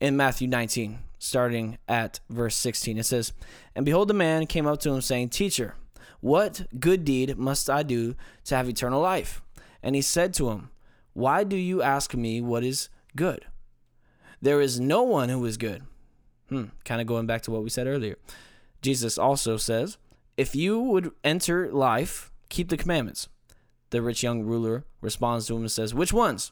in 0.01 0.17
Matthew 0.17 0.49
19, 0.49 1.01
starting 1.19 1.77
at 1.87 2.21
verse 2.31 2.57
16. 2.57 2.99
It 2.99 3.05
says, 3.05 3.35
And 3.75 3.85
behold, 3.85 4.09
the 4.09 4.15
man 4.15 4.47
came 4.47 4.67
up 4.67 4.81
to 4.81 4.91
him, 4.91 5.01
saying, 5.01 5.31
Teacher, 5.31 5.75
what 6.27 6.67
good 6.81 7.05
deed 7.05 7.39
must 7.39 7.71
I 7.71 7.85
do 7.85 8.17
to 8.47 8.57
have 8.57 8.69
eternal 8.69 9.01
life? 9.01 9.43
And 9.81 9.95
he 9.95 10.03
said 10.03 10.35
to 10.35 10.51
him, 10.51 10.71
Why 11.13 11.45
do 11.45 11.55
you 11.55 11.83
ask 11.83 12.15
me 12.15 12.41
what 12.41 12.65
is 12.65 12.89
good? 13.15 13.45
There 14.43 14.61
is 14.61 14.81
no 14.81 15.05
one 15.05 15.29
who 15.29 15.45
is 15.45 15.57
good. 15.57 15.85
Hmm, 16.49 16.65
kind 16.85 17.01
of 17.01 17.07
going 17.07 17.27
back 17.27 17.43
to 17.43 17.53
what 17.53 17.63
we 17.63 17.71
said 17.71 17.87
earlier. 17.87 18.17
Jesus 18.83 19.17
also 19.17 19.57
says, 19.57 19.99
If 20.37 20.57
you 20.57 20.81
would 20.81 21.13
enter 21.23 21.71
life, 21.71 22.33
keep 22.49 22.71
the 22.71 22.77
commandments. 22.77 23.29
The 23.91 24.03
rich 24.03 24.25
young 24.25 24.43
ruler 24.43 24.85
responds 25.01 25.47
to 25.47 25.55
him 25.55 25.63
and 25.63 25.71
says, 25.71 25.95
Which 25.95 26.13
ones? 26.13 26.51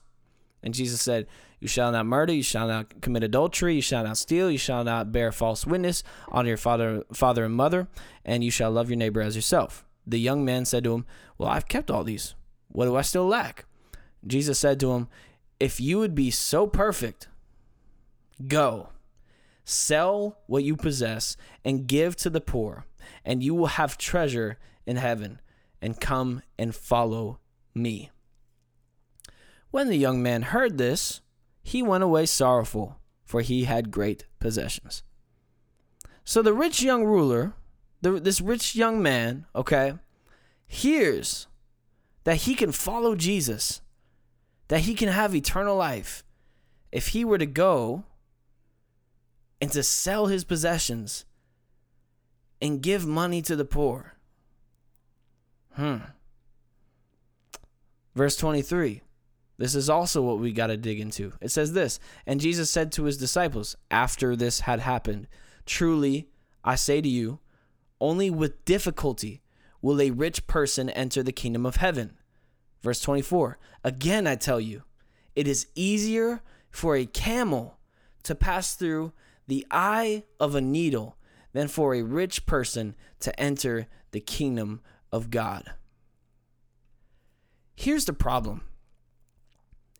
And 0.65 0.73
Jesus 0.73 1.03
said, 1.03 1.27
You 1.61 1.69
shall 1.69 1.93
not 1.93 2.07
murder, 2.07 2.33
you 2.33 2.43
shall 2.43 2.67
not 2.67 3.03
commit 3.03 3.23
adultery, 3.23 3.77
you 3.77 3.83
shall 3.83 4.03
not 4.03 4.17
steal, 4.17 4.51
you 4.51 4.59
shall 4.59 4.83
not 4.83 5.13
bear 5.13 5.31
false 5.31 5.67
witness 5.67 6.03
on 6.29 6.47
your 6.47 6.57
father, 6.57 7.05
father 7.13 7.45
and 7.45 7.55
mother, 7.55 7.87
and 8.25 8.43
you 8.43 8.51
shall 8.51 8.71
love 8.71 8.89
your 8.89 8.97
neighbor 8.97 9.21
as 9.21 9.37
yourself. 9.37 9.85
The 10.07 10.19
young 10.19 10.43
man 10.43 10.65
said 10.65 10.83
to 10.85 10.95
him, 10.95 11.07
Well, 11.37 11.51
I've 11.51 11.69
kept 11.69 11.91
all 11.91 12.03
these. 12.03 12.35
What 12.69 12.87
do 12.87 12.97
I 12.97 13.03
still 13.03 13.27
lack? 13.27 13.67
Jesus 14.27 14.59
said 14.59 14.81
to 14.81 14.93
him, 14.93 15.09
If 15.61 15.81
you 15.81 15.99
would 15.99 16.15
be 16.15 16.31
so 16.31 16.67
perfect, 16.67 17.29
go, 18.49 18.89
Sell 19.67 20.39
what 20.47 20.65
you 20.65 20.77
possess 20.77 21.37
and 21.65 21.87
give 21.87 22.17
to 22.17 22.31
the 22.31 22.41
poor, 22.41 22.87
and 23.25 23.43
you 23.43 23.55
will 23.55 23.67
have 23.67 23.99
treasure 23.99 24.59
in 24.87 24.97
heaven. 24.97 25.41
And 25.83 26.01
come 26.01 26.41
and 26.59 26.75
follow 26.75 27.41
me. 27.75 28.11
When 29.75 29.89
the 29.89 29.97
young 29.97 30.23
man 30.23 30.43
heard 30.43 30.79
this, 30.79 31.21
he 31.65 31.83
went 31.83 32.05
away 32.05 32.27
sorrowful, 32.27 33.01
for 33.25 33.41
he 33.41 33.65
had 33.65 33.91
great 33.91 34.25
possessions. 34.39 35.03
So 36.23 36.43
the 36.43 36.53
rich 36.53 36.81
young 36.81 37.03
ruler, 37.03 37.55
the, 38.01 38.21
this 38.21 38.41
rich 38.41 38.77
young 38.77 39.03
man, 39.03 39.47
okay, 39.53 39.95
hears 40.65 41.49
that 42.23 42.43
he 42.43 42.55
can 42.55 42.71
follow 42.71 43.17
Jesus, 43.17 43.81
that 44.69 44.83
he 44.83 44.95
can 44.95 45.09
have 45.09 45.35
eternal 45.35 45.75
life 45.75 46.23
if 46.93 47.09
he 47.09 47.25
were 47.25 47.39
to 47.39 47.45
go 47.45 48.05
and 49.61 49.73
to 49.73 49.83
sell 49.83 50.27
his 50.27 50.45
possessions 50.45 51.25
and 52.63 52.81
give 52.81 53.05
money 53.05 53.43
to 53.43 53.57
the 53.57 53.65
poor. 53.65 54.15
Hmm. 55.73 55.97
Verse 58.15 58.37
23. 58.37 59.01
This 59.57 59.75
is 59.75 59.89
also 59.89 60.23
what 60.23 60.39
we 60.39 60.53
got 60.53 60.67
to 60.69 60.77
dig 60.77 61.01
into. 61.01 61.33
It 61.41 61.51
says 61.51 61.73
this 61.73 62.01
And 62.27 62.41
Jesus 62.41 62.71
said 62.71 62.93
to 62.93 63.05
his 63.05 63.17
disciples, 63.17 63.77
after 63.91 64.35
this 64.35 64.61
had 64.61 64.81
happened, 64.81 65.29
Truly, 65.67 66.29
I 66.65 66.75
say 66.75 67.01
to 67.01 67.09
you, 67.09 67.41
only 68.01 68.31
with 68.31 68.65
difficulty 68.65 69.43
will 69.81 70.01
a 70.01 70.11
rich 70.11 70.47
person 70.47 70.91
enter 70.91 71.23
the 71.23 71.33
kingdom 71.33 71.65
of 71.65 71.77
heaven. 71.77 72.17
Verse 72.83 73.01
24 73.01 73.59
Again, 73.85 74.27
I 74.27 74.35
tell 74.35 74.61
you, 74.61 74.83
it 75.37 75.47
is 75.47 75.69
easier 75.75 76.43
for 76.71 76.97
a 76.97 77.07
camel 77.07 77.79
to 78.25 78.35
pass 78.35 78.75
through 78.75 79.13
the 79.47 79.67
eye 79.71 80.25
of 80.41 80.55
a 80.55 80.61
needle 80.61 81.17
than 81.53 81.69
for 81.69 81.95
a 81.95 82.03
rich 82.03 82.47
person 82.47 82.95
to 83.21 83.39
enter 83.39 83.87
the 84.11 84.21
kingdom 84.21 84.81
of 85.13 85.31
God. 85.31 85.73
Here's 87.77 88.05
the 88.05 88.13
problem. 88.13 88.63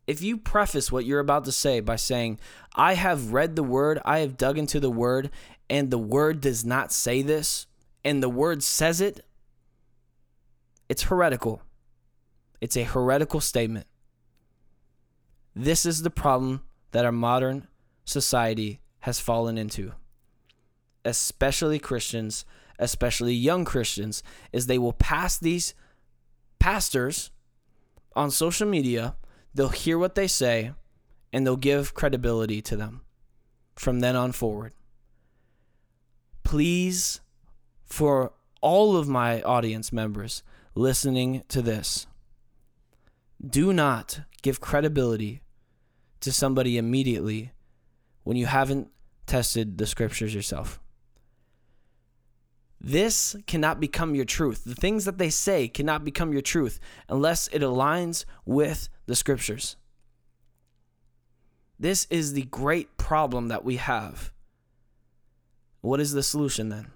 If 0.07 0.21
you 0.21 0.37
preface 0.37 0.93
what 0.93 1.05
you're 1.07 1.21
about 1.21 1.45
to 1.47 1.53
say 1.53 1.81
by 1.81 1.97
saying, 1.97 2.39
I 2.75 2.95
have 2.95 3.33
read 3.33 3.57
the 3.57 3.63
word, 3.63 4.01
I 4.05 4.19
have 4.19 4.37
dug 4.37 4.59
into 4.59 4.79
the 4.81 4.91
word, 4.91 5.31
and 5.71 5.91
the 5.91 5.99
word 5.99 6.41
does 6.41 6.65
not 6.65 6.93
say 6.93 7.23
this, 7.23 7.67
and 8.05 8.23
the 8.23 8.29
word 8.29 8.63
says 8.63 9.01
it, 9.01 9.25
it's 10.89 11.05
heretical. 11.05 11.63
It's 12.61 12.77
a 12.77 12.85
heretical 12.85 13.41
statement. 13.41 13.87
This 15.55 15.87
is 15.87 16.03
the 16.03 16.11
problem 16.11 16.63
that 16.93 17.05
our 17.05 17.13
modern 17.13 17.67
society 18.05 18.81
has 19.01 19.21
fallen 19.21 19.57
into, 19.57 19.93
especially 21.05 21.79
Christians, 21.79 22.45
especially 22.79 23.35
young 23.35 23.65
Christians, 23.65 24.23
is 24.53 24.67
they 24.67 24.79
will 24.79 24.93
pass 24.93 25.39
these 25.39 25.75
pastors 26.59 27.31
on 28.17 28.31
social 28.31 28.69
media, 28.69 29.17
they'll 29.55 29.69
hear 29.69 29.99
what 29.99 30.15
they 30.15 30.27
say, 30.27 30.73
and 31.33 31.47
they'll 31.47 31.57
give 31.57 31.95
credibility 31.95 32.61
to 32.63 32.77
them 32.77 33.03
from 33.75 34.01
then 34.01 34.17
on 34.17 34.33
forward. 34.33 34.73
Please, 36.43 37.21
for 37.85 38.33
all 38.61 38.97
of 38.97 39.09
my 39.09 39.43
audience 39.43 39.93
members 39.93 40.43
listening 40.75 41.43
to 41.49 41.63
this, 41.63 42.07
do 43.45 43.73
not 43.73 44.21
give 44.43 44.61
credibility 44.61 45.43
to 46.21 46.33
somebody 46.33 46.79
immediately 46.79 47.53
when 48.23 48.37
you 48.37 48.47
haven't 48.47 48.89
tested 49.27 49.79
the 49.79 49.87
scriptures 49.87 50.35
yourself. 50.35 50.81
This 52.87 53.35
cannot 53.47 53.81
become 53.81 54.15
your 54.15 54.27
truth. 54.27 54.65
The 54.65 54.75
things 54.75 55.07
that 55.07 55.17
they 55.17 55.31
say 55.31 55.69
cannot 55.69 56.05
become 56.05 56.35
your 56.35 56.43
truth 56.43 56.79
unless 57.09 57.49
it 57.49 57.63
aligns 57.63 58.27
with 58.45 58.91
the 59.07 59.17
scriptures. 59.17 59.77
This 61.81 62.07
is 62.11 62.35
the 62.35 62.43
great 62.43 62.99
problem 62.99 63.49
that 63.49 63.65
we 63.65 63.77
have. 63.77 64.35
What 65.81 65.99
is 65.99 66.13
the 66.13 66.23
solution 66.23 66.69
then? 66.69 66.89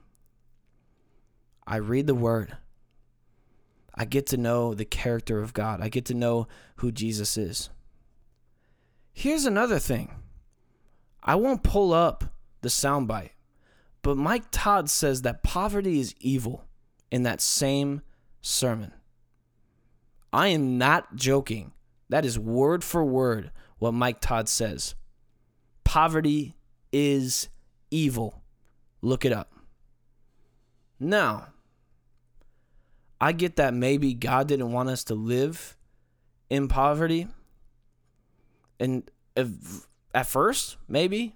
I 1.66 1.76
read 1.76 2.06
the 2.06 2.14
word. 2.14 2.58
I 3.94 4.04
get 4.04 4.26
to 4.26 4.36
know 4.36 4.74
the 4.74 4.84
character 4.84 5.40
of 5.40 5.54
God. 5.54 5.80
I 5.80 5.88
get 5.88 6.04
to 6.06 6.14
know 6.14 6.48
who 6.76 6.92
Jesus 6.92 7.38
is. 7.38 7.70
Here's 9.14 9.46
another 9.46 9.78
thing 9.78 10.14
I 11.22 11.34
won't 11.36 11.62
pull 11.62 11.94
up 11.94 12.24
the 12.60 12.68
soundbite, 12.68 13.30
but 14.08 14.16
Mike 14.16 14.44
Todd 14.50 14.88
says 14.88 15.20
that 15.20 15.42
poverty 15.42 16.00
is 16.00 16.14
evil 16.18 16.64
in 17.10 17.24
that 17.24 17.42
same 17.42 18.00
sermon. 18.40 18.94
I 20.32 20.48
am 20.48 20.78
not 20.78 21.14
joking. 21.14 21.72
That 22.08 22.24
is 22.24 22.38
word 22.38 22.82
for 22.82 23.04
word 23.04 23.50
what 23.76 23.92
Mike 23.92 24.22
Todd 24.22 24.48
says. 24.48 24.94
Poverty 25.84 26.56
is 26.90 27.50
evil. 27.90 28.42
Look 29.02 29.26
it 29.26 29.32
up. 29.32 29.52
Now, 30.98 31.48
I 33.20 33.32
get 33.32 33.56
that 33.56 33.74
maybe 33.74 34.14
God 34.14 34.48
didn't 34.48 34.72
want 34.72 34.88
us 34.88 35.04
to 35.04 35.14
live 35.14 35.76
in 36.48 36.66
poverty. 36.66 37.28
And 38.80 39.10
if, 39.36 39.50
at 40.14 40.26
first, 40.26 40.78
maybe. 40.88 41.34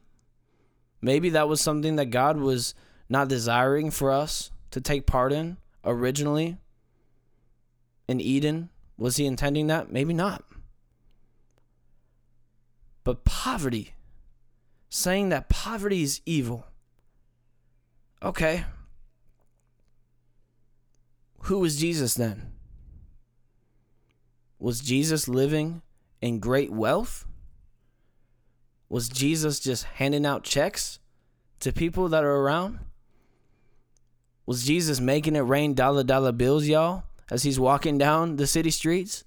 Maybe 1.03 1.31
that 1.31 1.49
was 1.49 1.61
something 1.61 1.97
that 1.97 2.07
God 2.07 2.37
was 2.37 2.75
not 3.09 3.29
desiring 3.29 3.91
for 3.91 4.13
us 4.13 4.53
to 4.71 4.81
take 4.81 5.05
part 5.05 5.33
in 5.33 5.59
originally 5.85 6.57
in 8.09 8.21
Eden. 8.21 8.71
Was 8.97 9.17
he 9.17 9.27
intending 9.27 9.67
that? 9.67 9.91
Maybe 9.93 10.15
not. 10.15 10.45
But 13.05 13.25
poverty, 13.25 13.95
saying 14.89 15.31
that 15.31 15.49
poverty 15.49 16.03
is 16.03 16.21
evil. 16.25 16.67
Okay. 18.23 18.65
Who 21.47 21.59
was 21.59 21.77
Jesus 21.77 22.15
then? 22.15 22.53
Was 24.61 24.79
Jesus 24.79 25.27
living 25.27 25.83
in 26.21 26.39
great 26.39 26.71
wealth? 26.71 27.27
Was 28.93 29.09
Jesus 29.09 29.59
just 29.59 29.85
handing 29.85 30.27
out 30.27 30.45
checks 30.45 30.99
to 31.61 31.73
people 31.73 32.11
that 32.11 32.25
are 32.25 32.37
around? 32.37 32.81
Was 34.45 34.65
Jesus 34.65 35.01
making 35.01 35.35
it 35.35 35.41
rain 35.41 35.73
dollar 35.73 36.05
dollar 36.05 36.31
bills, 36.31 36.67
y'all, 36.67 37.05
as 37.31 37.43
he's 37.43 37.59
walking 37.59 37.97
down 37.97 38.37
the 38.37 38.47
city 38.47 38.69
streets? 38.69 39.25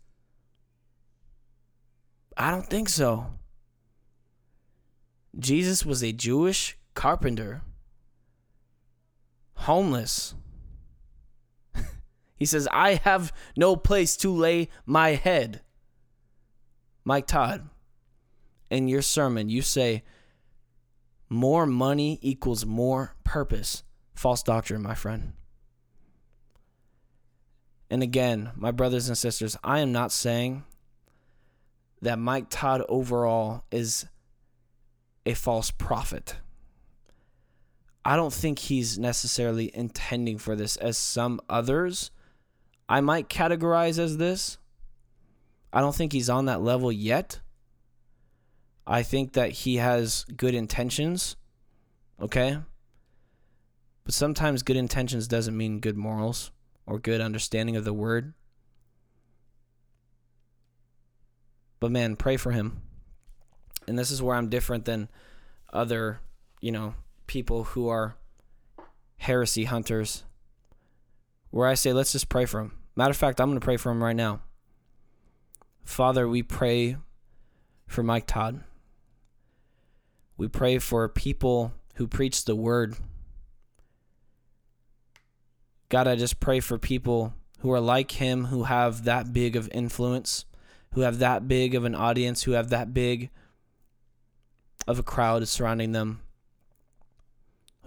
I 2.37 2.51
don't 2.51 2.67
think 2.67 2.89
so. 2.89 3.25
Jesus 5.39 5.83
was 5.83 6.03
a 6.03 6.11
Jewish 6.11 6.77
carpenter, 6.93 7.63
homeless. 9.55 10.35
he 12.35 12.45
says, 12.45 12.67
I 12.71 13.01
have 13.03 13.33
no 13.57 13.75
place 13.75 14.15
to 14.17 14.29
lay 14.29 14.69
my 14.85 15.15
head. 15.15 15.61
Mike 17.03 17.25
Todd 17.25 17.67
in 18.69 18.87
your 18.87 19.01
sermon, 19.01 19.49
you 19.49 19.61
say 19.61 20.03
more 21.29 21.65
money 21.65 22.19
equals 22.21 22.65
more 22.65 23.15
purpose. 23.23 23.83
False 24.13 24.43
doctrine, 24.43 24.81
my 24.81 24.95
friend. 24.95 25.33
And 27.89 28.01
again, 28.01 28.51
my 28.55 28.71
brothers 28.71 29.07
and 29.07 29.17
sisters, 29.17 29.57
I 29.63 29.79
am 29.79 29.91
not 29.91 30.11
saying 30.11 30.63
that 32.01 32.19
Mike 32.19 32.47
Todd 32.49 32.83
overall 32.89 33.63
is 33.71 34.05
a 35.25 35.33
false 35.33 35.71
prophet. 35.71 36.35
I 38.03 38.15
don't 38.15 38.33
think 38.33 38.59
he's 38.59 38.99
necessarily 38.99 39.71
intending 39.73 40.37
for 40.37 40.55
this 40.55 40.75
as 40.77 40.97
some 40.97 41.41
others 41.49 42.11
I 42.87 43.01
might 43.01 43.29
categorize 43.29 43.97
as 43.97 44.17
this. 44.17 44.57
I 45.73 45.81
don't 45.81 45.95
think 45.95 46.13
he's 46.13 46.29
on 46.29 46.45
that 46.45 46.61
level 46.61 46.91
yet. 46.91 47.39
I 48.87 49.03
think 49.03 49.33
that 49.33 49.51
he 49.51 49.77
has 49.77 50.25
good 50.35 50.53
intentions. 50.53 51.35
Okay? 52.21 52.59
But 54.03 54.13
sometimes 54.13 54.63
good 54.63 54.77
intentions 54.77 55.27
doesn't 55.27 55.57
mean 55.57 55.79
good 55.79 55.97
morals 55.97 56.51
or 56.85 56.99
good 56.99 57.21
understanding 57.21 57.75
of 57.75 57.83
the 57.83 57.93
word. 57.93 58.33
But 61.79 61.91
man, 61.91 62.15
pray 62.15 62.37
for 62.37 62.51
him. 62.51 62.81
And 63.87 63.97
this 63.97 64.11
is 64.11 64.21
where 64.21 64.35
I'm 64.35 64.49
different 64.49 64.85
than 64.85 65.09
other, 65.73 66.19
you 66.61 66.71
know, 66.71 66.95
people 67.27 67.63
who 67.65 67.87
are 67.89 68.15
heresy 69.17 69.65
hunters. 69.65 70.23
Where 71.49 71.67
I 71.67 71.73
say, 71.73 71.93
let's 71.93 72.11
just 72.11 72.29
pray 72.29 72.45
for 72.45 72.59
him. 72.59 72.73
Matter 72.95 73.11
of 73.11 73.17
fact, 73.17 73.39
I'm 73.39 73.49
going 73.49 73.59
to 73.59 73.65
pray 73.65 73.77
for 73.77 73.91
him 73.91 74.03
right 74.03 74.15
now. 74.15 74.41
Father, 75.83 76.27
we 76.27 76.43
pray 76.43 76.97
for 77.87 78.03
Mike 78.03 78.27
Todd. 78.27 78.63
We 80.37 80.47
pray 80.47 80.79
for 80.79 81.07
people 81.07 81.73
who 81.95 82.07
preach 82.07 82.45
the 82.45 82.55
word. 82.55 82.95
God, 85.87 86.07
I 86.07 86.15
just 86.15 86.39
pray 86.39 86.59
for 86.59 86.77
people 86.77 87.33
who 87.59 87.71
are 87.71 87.79
like 87.79 88.11
him, 88.11 88.45
who 88.45 88.63
have 88.63 89.05
that 89.05 89.31
big 89.31 89.55
of 89.55 89.69
influence, 89.71 90.45
who 90.93 91.01
have 91.01 91.19
that 91.19 91.47
big 91.47 91.73
of 91.73 91.85
an 91.85 91.95
audience, 91.95 92.43
who 92.43 92.51
have 92.51 92.69
that 92.69 92.93
big 92.93 93.29
of 94.87 94.99
a 94.99 95.03
crowd 95.03 95.47
surrounding 95.47 95.93
them, 95.93 96.21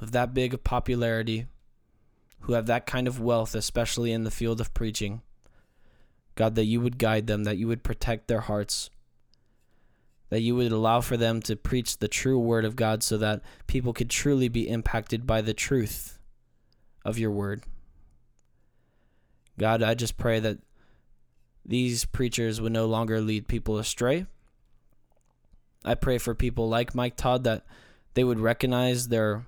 of 0.00 0.12
that 0.12 0.32
big 0.32 0.54
of 0.54 0.64
popularity, 0.64 1.46
who 2.40 2.54
have 2.54 2.66
that 2.66 2.86
kind 2.86 3.06
of 3.06 3.20
wealth, 3.20 3.54
especially 3.54 4.12
in 4.12 4.24
the 4.24 4.30
field 4.30 4.60
of 4.60 4.72
preaching. 4.72 5.20
God, 6.34 6.54
that 6.54 6.64
you 6.64 6.80
would 6.80 6.98
guide 6.98 7.26
them, 7.26 7.44
that 7.44 7.58
you 7.58 7.66
would 7.66 7.82
protect 7.82 8.28
their 8.28 8.40
hearts, 8.40 8.90
that 10.30 10.40
you 10.40 10.54
would 10.54 10.72
allow 10.72 11.00
for 11.00 11.16
them 11.16 11.40
to 11.42 11.56
preach 11.56 11.98
the 11.98 12.08
true 12.08 12.38
word 12.38 12.64
of 12.64 12.76
God 12.76 13.02
so 13.02 13.16
that 13.18 13.42
people 13.66 13.92
could 13.92 14.10
truly 14.10 14.48
be 14.48 14.68
impacted 14.68 15.26
by 15.26 15.40
the 15.40 15.54
truth 15.54 16.18
of 17.04 17.18
your 17.18 17.30
word. 17.30 17.62
God, 19.58 19.82
I 19.82 19.94
just 19.94 20.18
pray 20.18 20.38
that 20.40 20.58
these 21.64 22.04
preachers 22.04 22.60
would 22.60 22.72
no 22.72 22.86
longer 22.86 23.20
lead 23.20 23.48
people 23.48 23.78
astray. 23.78 24.26
I 25.84 25.94
pray 25.94 26.18
for 26.18 26.34
people 26.34 26.68
like 26.68 26.94
Mike 26.94 27.16
Todd 27.16 27.44
that 27.44 27.64
they 28.14 28.24
would 28.24 28.40
recognize 28.40 29.08
their 29.08 29.46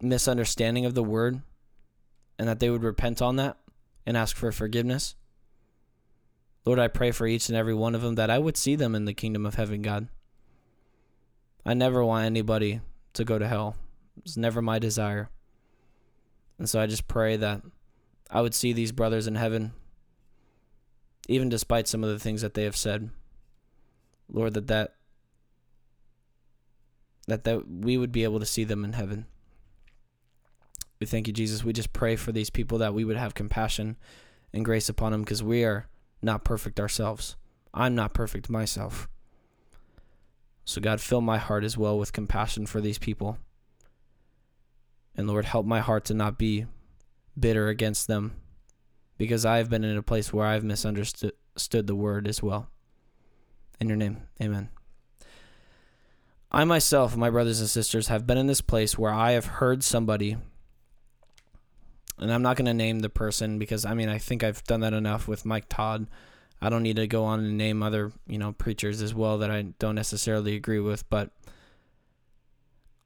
misunderstanding 0.00 0.84
of 0.84 0.94
the 0.94 1.02
word 1.02 1.42
and 2.38 2.48
that 2.48 2.60
they 2.60 2.70
would 2.70 2.82
repent 2.82 3.20
on 3.20 3.36
that 3.36 3.56
and 4.06 4.16
ask 4.16 4.36
for 4.36 4.52
forgiveness. 4.52 5.14
Lord, 6.68 6.78
I 6.78 6.88
pray 6.88 7.12
for 7.12 7.26
each 7.26 7.48
and 7.48 7.56
every 7.56 7.72
one 7.72 7.94
of 7.94 8.02
them 8.02 8.16
that 8.16 8.28
I 8.28 8.38
would 8.38 8.58
see 8.58 8.76
them 8.76 8.94
in 8.94 9.06
the 9.06 9.14
kingdom 9.14 9.46
of 9.46 9.54
heaven, 9.54 9.80
God. 9.80 10.06
I 11.64 11.72
never 11.72 12.04
want 12.04 12.26
anybody 12.26 12.82
to 13.14 13.24
go 13.24 13.38
to 13.38 13.48
hell. 13.48 13.76
It's 14.18 14.36
never 14.36 14.60
my 14.60 14.78
desire. 14.78 15.30
And 16.58 16.68
so 16.68 16.78
I 16.78 16.84
just 16.84 17.08
pray 17.08 17.38
that 17.38 17.62
I 18.30 18.42
would 18.42 18.54
see 18.54 18.74
these 18.74 18.92
brothers 18.92 19.26
in 19.26 19.36
heaven, 19.36 19.72
even 21.26 21.48
despite 21.48 21.88
some 21.88 22.04
of 22.04 22.10
the 22.10 22.18
things 22.18 22.42
that 22.42 22.52
they 22.52 22.64
have 22.64 22.76
said. 22.76 23.08
Lord, 24.30 24.52
that 24.52 24.66
that 24.66 24.96
that 27.28 27.44
that 27.44 27.66
we 27.66 27.96
would 27.96 28.12
be 28.12 28.24
able 28.24 28.40
to 28.40 28.44
see 28.44 28.64
them 28.64 28.84
in 28.84 28.92
heaven. 28.92 29.24
We 31.00 31.06
thank 31.06 31.28
you, 31.28 31.32
Jesus. 31.32 31.64
We 31.64 31.72
just 31.72 31.94
pray 31.94 32.14
for 32.14 32.30
these 32.30 32.50
people 32.50 32.76
that 32.76 32.92
we 32.92 33.06
would 33.06 33.16
have 33.16 33.32
compassion 33.32 33.96
and 34.52 34.66
grace 34.66 34.90
upon 34.90 35.12
them 35.12 35.22
because 35.22 35.42
we 35.42 35.64
are 35.64 35.88
not 36.22 36.44
perfect 36.44 36.80
ourselves. 36.80 37.36
I'm 37.72 37.94
not 37.94 38.14
perfect 38.14 38.50
myself. 38.50 39.08
So, 40.64 40.80
God, 40.80 41.00
fill 41.00 41.20
my 41.20 41.38
heart 41.38 41.64
as 41.64 41.78
well 41.78 41.98
with 41.98 42.12
compassion 42.12 42.66
for 42.66 42.80
these 42.80 42.98
people. 42.98 43.38
And 45.16 45.26
Lord, 45.26 45.46
help 45.46 45.66
my 45.66 45.80
heart 45.80 46.04
to 46.06 46.14
not 46.14 46.38
be 46.38 46.66
bitter 47.38 47.68
against 47.68 48.06
them 48.06 48.36
because 49.16 49.44
I've 49.44 49.70
been 49.70 49.84
in 49.84 49.96
a 49.96 50.02
place 50.02 50.32
where 50.32 50.46
I've 50.46 50.64
misunderstood 50.64 51.32
the 51.86 51.94
word 51.94 52.28
as 52.28 52.42
well. 52.42 52.68
In 53.80 53.88
your 53.88 53.96
name, 53.96 54.22
amen. 54.40 54.70
I 56.50 56.64
myself, 56.64 57.16
my 57.16 57.30
brothers 57.30 57.60
and 57.60 57.68
sisters, 57.68 58.08
have 58.08 58.26
been 58.26 58.38
in 58.38 58.46
this 58.46 58.60
place 58.60 58.96
where 58.96 59.12
I 59.12 59.32
have 59.32 59.46
heard 59.46 59.84
somebody, 59.84 60.36
and 62.18 62.32
I'm 62.32 62.42
not 62.42 62.56
going 62.56 62.66
to 62.66 62.74
name 62.74 63.00
the 63.00 63.08
person 63.08 63.58
because 63.58 63.84
I 63.84 63.94
mean, 63.94 64.08
I 64.08 64.18
think 64.18 64.42
I've 64.42 64.64
done 64.64 64.80
that 64.80 64.92
enough 64.94 65.28
with 65.28 65.44
Mike 65.44 65.68
Todd. 65.68 66.06
I 66.60 66.68
don't 66.70 66.82
need 66.82 66.96
to 66.96 67.06
go 67.06 67.24
on 67.24 67.40
and 67.40 67.56
name 67.56 67.82
other, 67.82 68.12
you 68.26 68.38
know, 68.38 68.52
preachers 68.52 69.00
as 69.00 69.14
well 69.14 69.38
that 69.38 69.50
I 69.50 69.62
don't 69.78 69.94
necessarily 69.94 70.56
agree 70.56 70.80
with, 70.80 71.08
but 71.08 71.30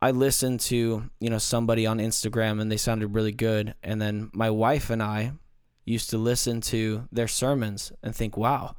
I 0.00 0.10
listened 0.10 0.60
to, 0.60 1.10
you 1.20 1.30
know, 1.30 1.38
somebody 1.38 1.86
on 1.86 1.98
Instagram 1.98 2.60
and 2.60 2.72
they 2.72 2.76
sounded 2.76 3.08
really 3.08 3.32
good. 3.32 3.74
And 3.82 4.00
then 4.00 4.30
my 4.32 4.50
wife 4.50 4.90
and 4.90 5.02
I 5.02 5.32
used 5.84 6.10
to 6.10 6.18
listen 6.18 6.60
to 6.62 7.06
their 7.12 7.28
sermons 7.28 7.92
and 8.02 8.14
think, 8.14 8.36
wow, 8.36 8.74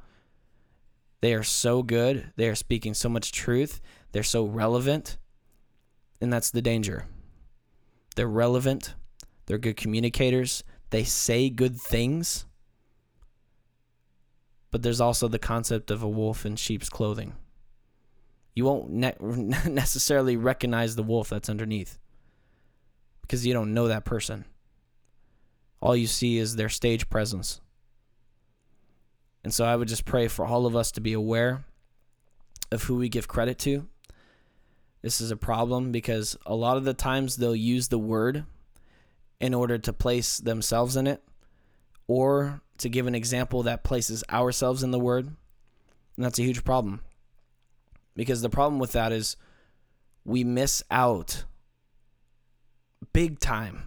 they 1.20 1.32
are 1.32 1.42
so 1.42 1.82
good. 1.82 2.32
They 2.36 2.48
are 2.48 2.54
speaking 2.54 2.92
so 2.92 3.08
much 3.08 3.32
truth. 3.32 3.80
They're 4.12 4.22
so 4.22 4.44
relevant. 4.44 5.16
And 6.20 6.32
that's 6.32 6.50
the 6.50 6.60
danger. 6.60 7.06
They're 8.16 8.26
relevant. 8.26 8.94
They're 9.46 9.58
good 9.58 9.76
communicators. 9.76 10.64
They 10.90 11.04
say 11.04 11.50
good 11.50 11.76
things. 11.76 12.46
But 14.70 14.82
there's 14.82 15.00
also 15.00 15.28
the 15.28 15.38
concept 15.38 15.90
of 15.90 16.02
a 16.02 16.08
wolf 16.08 16.44
in 16.44 16.56
sheep's 16.56 16.88
clothing 16.88 17.34
you 18.54 18.64
won't 18.64 18.90
ne- 18.90 19.16
necessarily 19.20 20.36
recognize 20.36 20.96
the 20.96 21.02
wolf 21.02 21.28
that's 21.28 21.50
underneath 21.50 21.98
because 23.22 23.46
you 23.46 23.52
don't 23.52 23.74
know 23.74 23.88
that 23.88 24.04
person. 24.04 24.44
All 25.80 25.96
you 25.96 26.06
see 26.06 26.38
is 26.38 26.56
their 26.56 26.68
stage 26.68 27.10
presence. 27.10 27.60
And 29.42 29.52
so 29.52 29.64
I 29.64 29.76
would 29.76 29.88
just 29.88 30.06
pray 30.06 30.28
for 30.28 30.46
all 30.46 30.66
of 30.66 30.76
us 30.76 30.92
to 30.92 31.00
be 31.00 31.12
aware 31.12 31.64
of 32.72 32.84
who 32.84 32.96
we 32.96 33.08
give 33.08 33.28
credit 33.28 33.58
to. 33.60 33.86
This 35.02 35.20
is 35.20 35.30
a 35.30 35.36
problem 35.36 35.92
because 35.92 36.36
a 36.46 36.54
lot 36.54 36.78
of 36.78 36.84
the 36.84 36.94
times 36.94 37.36
they'll 37.36 37.54
use 37.54 37.88
the 37.88 37.98
word 37.98 38.46
in 39.44 39.52
order 39.52 39.76
to 39.76 39.92
place 39.92 40.38
themselves 40.38 40.96
in 40.96 41.06
it 41.06 41.22
or 42.06 42.62
to 42.78 42.88
give 42.88 43.06
an 43.06 43.14
example 43.14 43.62
that 43.62 43.84
places 43.84 44.24
ourselves 44.30 44.82
in 44.82 44.90
the 44.90 44.98
word. 44.98 45.26
And 45.26 46.24
that's 46.24 46.38
a 46.38 46.42
huge 46.42 46.64
problem. 46.64 47.02
Because 48.16 48.40
the 48.40 48.48
problem 48.48 48.78
with 48.78 48.92
that 48.92 49.12
is 49.12 49.36
we 50.24 50.44
miss 50.44 50.82
out 50.90 51.44
big 53.12 53.38
time 53.38 53.82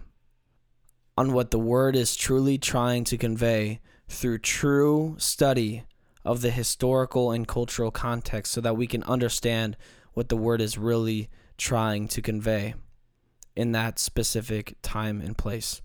on 1.16 1.32
what 1.32 1.50
the 1.50 1.58
word 1.58 1.96
is 1.96 2.14
truly 2.14 2.56
trying 2.56 3.02
to 3.02 3.18
convey 3.18 3.80
through 4.06 4.38
true 4.38 5.16
study 5.18 5.82
of 6.24 6.40
the 6.40 6.52
historical 6.52 7.32
and 7.32 7.48
cultural 7.48 7.90
context 7.90 8.52
so 8.52 8.60
that 8.60 8.76
we 8.76 8.86
can 8.86 9.02
understand 9.02 9.76
what 10.12 10.28
the 10.28 10.36
word 10.36 10.60
is 10.60 10.78
really 10.78 11.28
trying 11.56 12.06
to 12.06 12.22
convey 12.22 12.74
in 13.58 13.72
that 13.72 13.98
specific 13.98 14.76
time 14.82 15.20
and 15.20 15.36
place. 15.36 15.82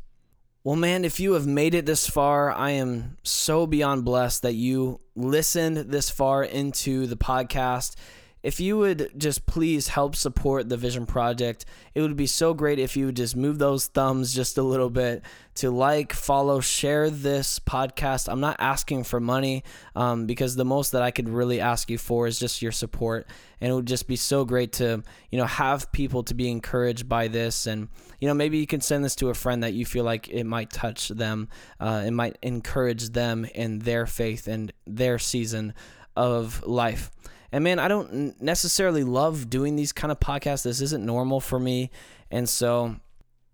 Well, 0.63 0.75
man, 0.75 1.03
if 1.03 1.19
you 1.19 1.33
have 1.33 1.47
made 1.47 1.73
it 1.73 1.87
this 1.87 2.07
far, 2.07 2.51
I 2.51 2.69
am 2.69 3.17
so 3.23 3.65
beyond 3.65 4.05
blessed 4.05 4.43
that 4.43 4.53
you 4.53 5.01
listened 5.15 5.77
this 5.77 6.11
far 6.11 6.43
into 6.43 7.07
the 7.07 7.17
podcast 7.17 7.95
if 8.43 8.59
you 8.59 8.77
would 8.77 9.11
just 9.17 9.45
please 9.45 9.87
help 9.87 10.17
support 10.17 10.67
the 10.67 10.75
Vision 10.75 11.05
Project, 11.05 11.63
it 11.95 12.01
would 12.01 12.17
be 12.17 12.27
so 12.27 12.53
great 12.53 12.77
if 12.77 12.97
you 12.97 13.05
would 13.05 13.15
just 13.15 13.37
move 13.37 13.57
those 13.57 13.87
thumbs 13.87 14.33
just 14.33 14.57
a 14.57 14.61
little 14.61 14.89
bit 14.89 15.23
to 15.55 15.71
like, 15.71 16.11
follow, 16.11 16.59
share 16.59 17.09
this 17.09 17.59
podcast. 17.59 18.27
I'm 18.29 18.41
not 18.41 18.57
asking 18.59 19.05
for 19.05 19.21
money 19.21 19.63
um, 19.95 20.25
because 20.25 20.57
the 20.57 20.65
most 20.65 20.91
that 20.91 21.01
I 21.01 21.11
could 21.11 21.29
really 21.29 21.61
ask 21.61 21.89
you 21.89 21.97
for 21.97 22.27
is 22.27 22.37
just 22.37 22.61
your 22.61 22.73
support. 22.73 23.27
And 23.61 23.71
it 23.71 23.75
would 23.75 23.85
just 23.85 24.09
be 24.09 24.17
so 24.17 24.43
great 24.43 24.73
to, 24.73 25.01
you 25.31 25.37
know, 25.37 25.45
have 25.45 25.89
people 25.93 26.23
to 26.23 26.33
be 26.33 26.51
encouraged 26.51 27.07
by 27.07 27.29
this. 27.29 27.65
And, 27.65 27.87
you 28.19 28.27
know, 28.27 28.33
maybe 28.33 28.57
you 28.57 28.67
can 28.67 28.81
send 28.81 29.05
this 29.05 29.15
to 29.17 29.29
a 29.29 29.33
friend 29.33 29.63
that 29.63 29.71
you 29.71 29.85
feel 29.85 30.03
like 30.03 30.27
it 30.27 30.43
might 30.43 30.69
touch 30.69 31.07
them, 31.07 31.47
uh, 31.79 32.03
it 32.05 32.11
might 32.11 32.37
encourage 32.41 33.11
them 33.11 33.45
in 33.55 33.79
their 33.79 34.05
faith 34.05 34.47
and 34.47 34.73
their 34.85 35.17
season 35.17 35.73
of 36.17 36.61
life. 36.67 37.09
And 37.53 37.63
man, 37.63 37.77
I 37.77 37.87
don't 37.87 38.41
necessarily 38.41 39.03
love 39.03 39.47
doing 39.47 39.75
these 39.75 39.91
kind 39.91 40.11
of 40.11 40.19
podcasts. 40.19 40.63
This 40.63 40.81
isn't 40.81 41.05
normal 41.05 41.39
for 41.39 41.59
me. 41.59 41.91
And 42.31 42.49
so 42.49 42.95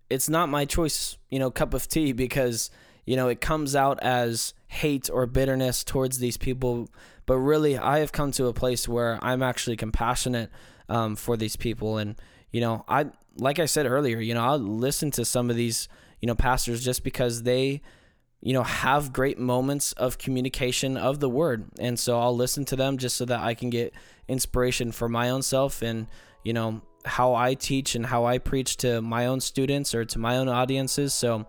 it's 0.08 0.26
not 0.26 0.48
my 0.48 0.64
choice, 0.64 1.18
you 1.28 1.38
know, 1.38 1.50
cup 1.50 1.74
of 1.74 1.86
tea 1.86 2.12
because, 2.12 2.70
you 3.04 3.14
know, 3.14 3.28
it 3.28 3.42
comes 3.42 3.76
out 3.76 4.02
as 4.02 4.54
hate 4.68 5.10
or 5.12 5.26
bitterness 5.26 5.84
towards 5.84 6.18
these 6.18 6.38
people. 6.38 6.88
But 7.26 7.36
really, 7.36 7.76
I 7.76 7.98
have 7.98 8.10
come 8.10 8.32
to 8.32 8.46
a 8.46 8.54
place 8.54 8.88
where 8.88 9.18
I'm 9.20 9.42
actually 9.42 9.76
compassionate 9.76 10.50
um, 10.88 11.14
for 11.14 11.36
these 11.36 11.56
people. 11.56 11.98
And, 11.98 12.16
you 12.52 12.62
know, 12.62 12.86
I, 12.88 13.10
like 13.36 13.58
I 13.58 13.66
said 13.66 13.84
earlier, 13.84 14.18
you 14.18 14.32
know, 14.32 14.42
I'll 14.42 14.58
listen 14.58 15.10
to 15.10 15.26
some 15.26 15.50
of 15.50 15.56
these, 15.56 15.90
you 16.22 16.26
know, 16.26 16.34
pastors 16.34 16.82
just 16.82 17.04
because 17.04 17.42
they, 17.42 17.82
you 18.42 18.52
know, 18.52 18.62
have 18.62 19.12
great 19.12 19.38
moments 19.38 19.92
of 19.92 20.18
communication 20.18 20.96
of 20.96 21.20
the 21.20 21.28
word. 21.28 21.66
And 21.78 21.98
so 21.98 22.18
I'll 22.18 22.34
listen 22.34 22.64
to 22.66 22.76
them 22.76 22.96
just 22.96 23.16
so 23.16 23.24
that 23.26 23.40
I 23.40 23.54
can 23.54 23.70
get 23.70 23.92
inspiration 24.28 24.92
for 24.92 25.08
my 25.08 25.30
own 25.30 25.42
self 25.42 25.82
and, 25.82 26.06
you 26.42 26.52
know, 26.52 26.80
how 27.04 27.34
I 27.34 27.54
teach 27.54 27.94
and 27.94 28.04
how 28.04 28.24
I 28.24 28.38
preach 28.38 28.78
to 28.78 29.02
my 29.02 29.26
own 29.26 29.40
students 29.40 29.94
or 29.94 30.04
to 30.06 30.18
my 30.18 30.38
own 30.38 30.48
audiences. 30.48 31.12
So, 31.12 31.46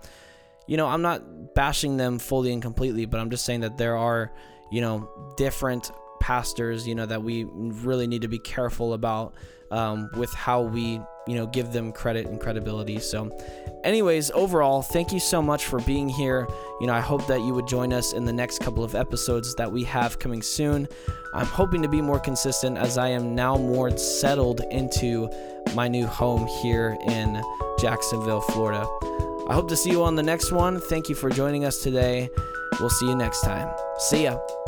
you 0.68 0.78
know, 0.78 0.88
I'm 0.88 1.02
not 1.02 1.56
bashing 1.56 1.98
them 1.98 2.20
fully 2.20 2.52
and 2.52 2.62
completely, 2.62 3.06
but 3.06 3.20
I'm 3.20 3.30
just 3.30 3.46
saying 3.46 3.62
that 3.62 3.78
there 3.78 3.98
are, 3.98 4.32
you 4.72 4.82
know, 4.82 5.34
different 5.38 5.92
pastors, 6.20 6.88
you 6.88 6.96
know, 6.96 7.06
that 7.06 7.24
we 7.24 7.46
really 7.46 8.08
need 8.08 8.22
to 8.22 8.28
be 8.28 8.40
careful 8.40 8.94
about 8.94 9.34
um, 9.72 10.10
with 10.16 10.34
how 10.34 10.62
we, 10.62 11.02
you 11.28 11.36
know, 11.36 11.48
give 11.48 11.72
them 11.72 11.92
credit 11.92 12.28
and 12.28 12.40
credibility. 12.40 13.00
So, 13.00 13.36
anyways, 13.84 14.32
overall, 14.32 14.82
thank 14.82 15.12
you 15.12 15.20
so 15.20 15.42
much 15.42 15.66
for 15.66 15.80
being 15.82 16.10
here. 16.10 16.48
You 16.80 16.88
know, 16.88 16.94
I 16.94 17.00
hope 17.00 17.26
that 17.28 17.42
you 17.42 17.54
would 17.54 17.68
join 17.68 17.94
us 17.94 18.14
in 18.14 18.26
the 18.26 18.34
next 18.34 18.60
couple 18.60 18.84
of 18.84 18.96
episodes 18.96 19.56
that 19.56 19.72
we 19.72 19.84
have 19.86 20.20
coming 20.20 20.42
soon. 20.42 20.88
I'm 21.34 21.46
hoping 21.46 21.82
to 21.82 21.88
be 21.88 22.02
more 22.02 22.20
consistent 22.20 22.78
as 22.78 22.98
I 22.98 23.10
am 23.10 23.36
now 23.36 23.56
more 23.56 23.96
settled 23.98 24.62
into 24.72 25.30
my 25.74 25.88
new 25.88 26.06
home 26.06 26.48
here 26.62 26.98
in 27.08 27.42
Jacksonville, 27.80 28.42
Florida. 28.42 28.86
I 29.48 29.54
hope 29.54 29.70
to 29.70 29.78
see 29.78 29.92
you 29.92 30.04
on 30.04 30.16
the 30.16 30.24
next 30.24 30.52
one. 30.52 30.80
Thank 30.80 31.10
you 31.10 31.16
for 31.16 31.30
joining 31.30 31.66
us 31.66 31.82
today. 31.82 32.30
We'll 32.80 32.90
see 32.90 33.08
you 33.08 33.16
next 33.16 33.42
time. 33.42 33.70
See 33.98 34.24
ya. 34.24 34.61